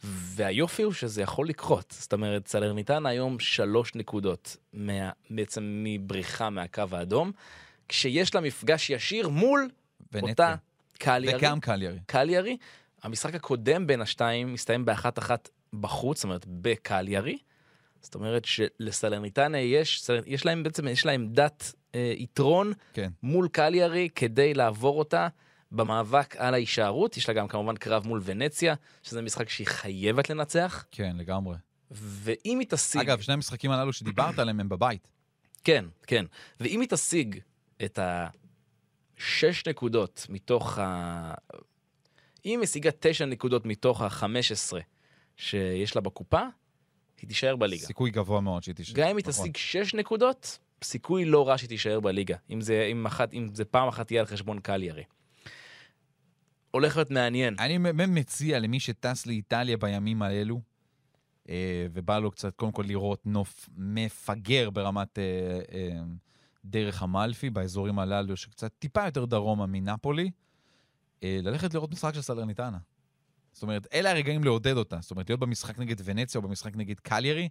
והיופי 0.04 0.82
הוא 0.82 0.92
שזה 0.92 1.22
יכול 1.22 1.48
לקרות. 1.48 1.94
זאת 1.98 2.12
אומרת, 2.12 2.48
סלרניטנה 2.48 3.08
היום 3.08 3.38
שלוש 3.38 3.94
נקודות 3.94 4.56
מה, 4.72 5.10
בעצם 5.30 5.82
מבריחה 5.84 6.50
מהקו 6.50 6.82
האדום, 6.92 7.32
כשיש 7.88 8.34
לה 8.34 8.40
מפגש 8.40 8.90
ישיר 8.90 9.28
מול 9.28 9.68
ונציה. 10.12 10.30
אותה 10.30 10.54
קליירי. 10.98 11.38
וגם 11.38 11.60
קליירי. 11.60 11.98
קליירי. 12.06 12.56
המשחק 13.02 13.34
הקודם 13.34 13.86
בין 13.86 14.00
השתיים 14.00 14.52
מסתיים 14.52 14.84
באחת-אחת 14.84 15.48
בחוץ, 15.72 16.16
זאת 16.16 16.24
אומרת, 16.24 16.46
בקליירי. 16.48 17.38
זאת 18.02 18.14
אומרת 18.14 18.44
שלסלרניטנה 18.44 19.58
יש, 19.58 20.10
יש 20.26 20.46
להם 20.46 20.62
בעצם, 20.62 20.88
יש 20.88 21.06
להם 21.06 21.20
עמדת 21.20 21.72
אה, 21.94 22.12
יתרון 22.16 22.72
כן. 22.92 23.10
מול 23.22 23.48
קליירי 23.48 24.08
כדי 24.14 24.54
לעבור 24.54 24.98
אותה 24.98 25.28
במאבק 25.72 26.36
על 26.36 26.54
ההישארות. 26.54 27.16
יש 27.16 27.28
לה 27.28 27.34
גם 27.34 27.48
כמובן 27.48 27.76
קרב 27.76 28.06
מול 28.06 28.20
ונציה, 28.24 28.74
שזה 29.02 29.22
משחק 29.22 29.48
שהיא 29.48 29.66
חייבת 29.66 30.30
לנצח. 30.30 30.84
כן, 30.90 31.16
לגמרי. 31.16 31.56
ואם 31.90 32.58
היא 32.58 32.66
תשיג... 32.70 33.00
אגב, 33.00 33.20
שני 33.20 33.34
המשחקים 33.34 33.70
הללו 33.70 33.92
שדיברת 33.92 34.38
עליהם 34.38 34.60
הם 34.60 34.68
בבית. 34.68 35.08
כן, 35.64 35.84
כן. 36.06 36.24
ואם 36.60 36.80
היא 36.80 36.88
תשיג 36.88 37.38
את 37.84 37.98
השש 39.18 39.68
נקודות 39.68 40.26
מתוך 40.28 40.78
ה... 40.78 41.34
אם 42.44 42.50
היא 42.50 42.58
משיגה 42.58 42.90
תשע 43.00 43.24
נקודות 43.24 43.66
מתוך 43.66 44.02
ה-15 44.02 44.76
שיש 45.36 45.96
לה 45.96 46.02
בקופה, 46.02 46.42
היא 47.20 47.28
תישאר 47.28 47.56
בליגה. 47.56 47.86
סיכוי 47.86 48.10
גבוה 48.10 48.40
מאוד 48.40 48.62
שהיא 48.62 48.74
תישאר. 48.74 48.94
גם 48.96 49.08
אם 49.08 49.16
היא 49.16 49.24
נכון. 49.28 49.44
תשיג 49.44 49.56
6 49.56 49.94
נקודות, 49.94 50.58
סיכוי 50.84 51.24
לא 51.24 51.48
רע 51.48 51.58
שהיא 51.58 51.68
תישאר 51.68 52.00
בליגה. 52.00 52.36
אם 52.50 52.60
זה, 52.60 52.88
אם 52.92 53.06
אחת, 53.06 53.34
אם 53.34 53.48
זה 53.54 53.64
פעם 53.64 53.88
אחת 53.88 54.06
תהיה 54.06 54.20
על 54.20 54.26
חשבון 54.26 54.60
קליירי. 54.60 55.04
הולך 56.70 56.96
להיות 56.96 57.10
מעניין. 57.10 57.54
אני 57.58 57.78
באמת 57.78 58.08
מציע 58.08 58.58
למי 58.58 58.80
שטס 58.80 59.26
לאיטליה 59.26 59.76
בימים 59.76 60.22
האלו, 60.22 60.60
אה, 61.48 61.86
ובא 61.92 62.18
לו 62.18 62.30
קצת, 62.30 62.56
קודם 62.56 62.72
כל 62.72 62.84
לראות 62.86 63.26
נוף 63.26 63.68
מפגר 63.76 64.70
ברמת 64.70 65.18
אה, 65.18 65.24
אה, 65.72 66.00
דרך 66.64 67.02
המלפי, 67.02 67.50
באזורים 67.50 67.98
הללו, 67.98 68.36
שקצת 68.36 68.72
טיפה 68.78 69.04
יותר 69.04 69.24
דרומה 69.24 69.66
מנפולי, 69.66 70.30
ללכת 71.22 71.74
לראות 71.74 71.90
משחק 71.90 72.14
של 72.14 72.22
סלרניטנה. 72.22 72.78
זאת 73.56 73.62
אומרת, 73.62 73.86
אלה 73.92 74.10
הרגעים 74.10 74.44
לעודד 74.44 74.76
אותה. 74.76 74.98
זאת 75.00 75.10
אומרת, 75.10 75.30
להיות 75.30 75.40
במשחק 75.40 75.78
נגד 75.78 75.96
ונציה 76.04 76.38
או 76.40 76.48
במשחק 76.48 76.76
נגד 76.76 77.00
קליירי, 77.00 77.48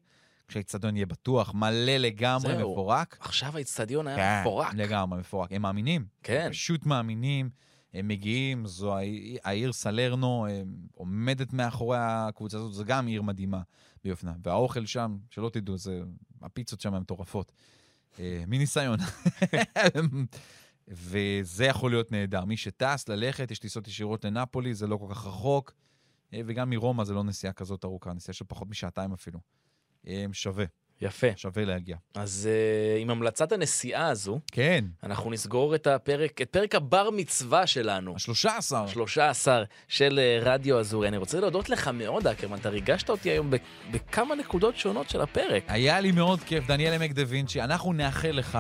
כשהאיצטדיון 0.48 0.96
יהיה 0.96 1.06
בטוח, 1.06 1.54
מלא 1.54 1.98
לגמרי, 1.98 2.56
זהו. 2.58 2.72
מפורק. 2.72 3.18
עכשיו 3.20 3.56
האיצטדיון 3.56 4.08
היה 4.08 4.18
כן, 4.18 4.42
מפורק. 4.42 4.74
לגמרי, 4.74 5.20
מפורק. 5.20 5.52
הם 5.52 5.62
מאמינים. 5.62 6.06
כן. 6.24 6.48
פשוט 6.52 6.86
מאמינים, 6.86 7.50
הם 7.94 8.08
מגיעים, 8.08 8.66
זו 8.66 8.96
העיר- 9.44 9.74
סלרנו, 9.74 10.48
עומדת 10.96 11.54
מאחורי 11.54 11.98
הקבוצה 12.00 12.58
הזאת, 12.58 12.74
זו 12.74 12.84
גם 12.86 13.08
עיר 13.08 13.22
מדהימה 13.22 13.62
ביופנה. 14.04 14.34
והאוכל 14.44 14.86
שם, 14.86 15.18
שלא 15.30 15.50
תדעו, 15.50 15.78
זה, 15.78 16.02
הפיצות 16.42 16.82
שם 16.82 16.94
הן 16.94 17.02
מטורפות. 17.02 17.52
אה, 18.20 18.44
מניסיון. 18.48 19.00
וזה 20.88 21.66
יכול 21.66 21.92
להיות 21.92 22.12
נהדר. 22.12 22.46
מי 22.46 22.58
שטס, 22.58 23.10
ללכת, 23.10 23.52
יש 23.52 23.60
טיסות 23.60 23.88
ישירות 23.88 24.26
לנפולי, 24.26 24.74
זה 24.74 24.88
לא 24.88 24.98
כל 24.98 25.08
כך 25.10 25.26
רחוק. 25.26 25.74
אה, 26.34 26.42
וגם 26.46 26.70
מרומא 26.70 27.04
זה 27.04 27.14
לא 27.14 27.24
נסיעה 27.24 27.54
כזאת 27.54 27.86
ארוכה, 27.86 28.14
נסיעה 28.14 28.34
של 28.34 28.46
פחות 28.48 28.70
משעתיים 28.70 29.14
אפילו. 29.14 29.40
אה, 30.08 30.26
שווה, 30.32 30.66
יפה. 31.02 31.28
שווה 31.36 31.66
להגיע. 31.66 31.98
אז 32.16 32.50
uh, 32.98 33.02
עם 33.02 33.10
המלצת 33.10 33.52
הנסיעה 33.52 34.08
הזו, 34.08 34.40
כן, 34.52 34.86
אנחנו 35.04 35.32
נסגור 35.32 35.76
את 35.76 35.88
הפרק, 35.88 36.42
את 36.42 36.50
פרק 36.50 36.76
הבר 36.76 37.10
מצווה 37.10 37.68
שלנו. 37.68 38.16
השלושה 38.16 38.58
עשר. 38.58 38.88
13 38.88 39.64
של 39.88 40.20
אה, 40.20 40.40
רדיו 40.42 40.80
אזורי. 40.80 41.08
אני 41.08 41.18
רוצה 41.18 41.40
להודות 41.40 41.70
לך 41.70 41.88
מאוד, 41.88 42.28
אקרמן, 42.28 42.58
אתה 42.58 42.70
ריגשת 42.70 43.10
אותי 43.10 43.30
היום 43.30 43.52
בכמה 43.92 44.36
נקודות 44.36 44.78
שונות 44.78 45.10
של 45.10 45.22
הפרק. 45.22 45.64
היה 45.68 46.00
לי 46.00 46.12
מאוד 46.12 46.40
כיף, 46.40 46.68
דניאל 46.68 46.94
עמק 46.94 47.12
דה 47.12 47.24
וינצ'י. 47.28 47.62
אנחנו 47.62 47.94
נאחל 47.94 48.32
לך, 48.32 48.58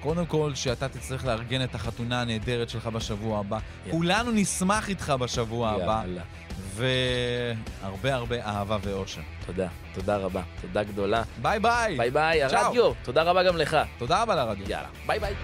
קודם 0.00 0.26
כל, 0.26 0.54
שאתה 0.54 0.88
תצטרך 0.88 1.24
לארגן 1.24 1.64
את 1.64 1.74
החתונה 1.74 2.20
הנהדרת 2.20 2.68
שלך 2.68 2.86
בשבוע 2.86 3.38
הבא. 3.38 3.58
כולנו 3.90 4.30
נשמח 4.30 4.88
איתך 4.88 5.14
בשבוע 5.20 5.70
הבא, 5.70 6.02
יאללה. 6.02 6.22
והרבה 6.76 8.14
הרבה 8.14 8.44
אהבה 8.44 8.76
ואושר. 8.82 9.20
תודה, 9.46 9.68
תודה 9.94 10.16
רבה. 10.16 10.42
תודה 10.60 10.82
גדולה. 10.82 11.22
ביי 11.42 11.60
ביי. 11.60 11.96
ביי 11.96 12.10
ביי. 12.10 12.42
הרדיו. 12.42 12.92
תודה 13.02 13.22
רבה 13.22 13.42
גם 13.42 13.56
לך. 13.56 13.76
תודה 13.98 14.22
רבה 14.22 14.34
לרדיו. 14.34 14.70
יאללה, 14.70 14.88
ביי 15.06 15.18
ביי. 15.20 15.34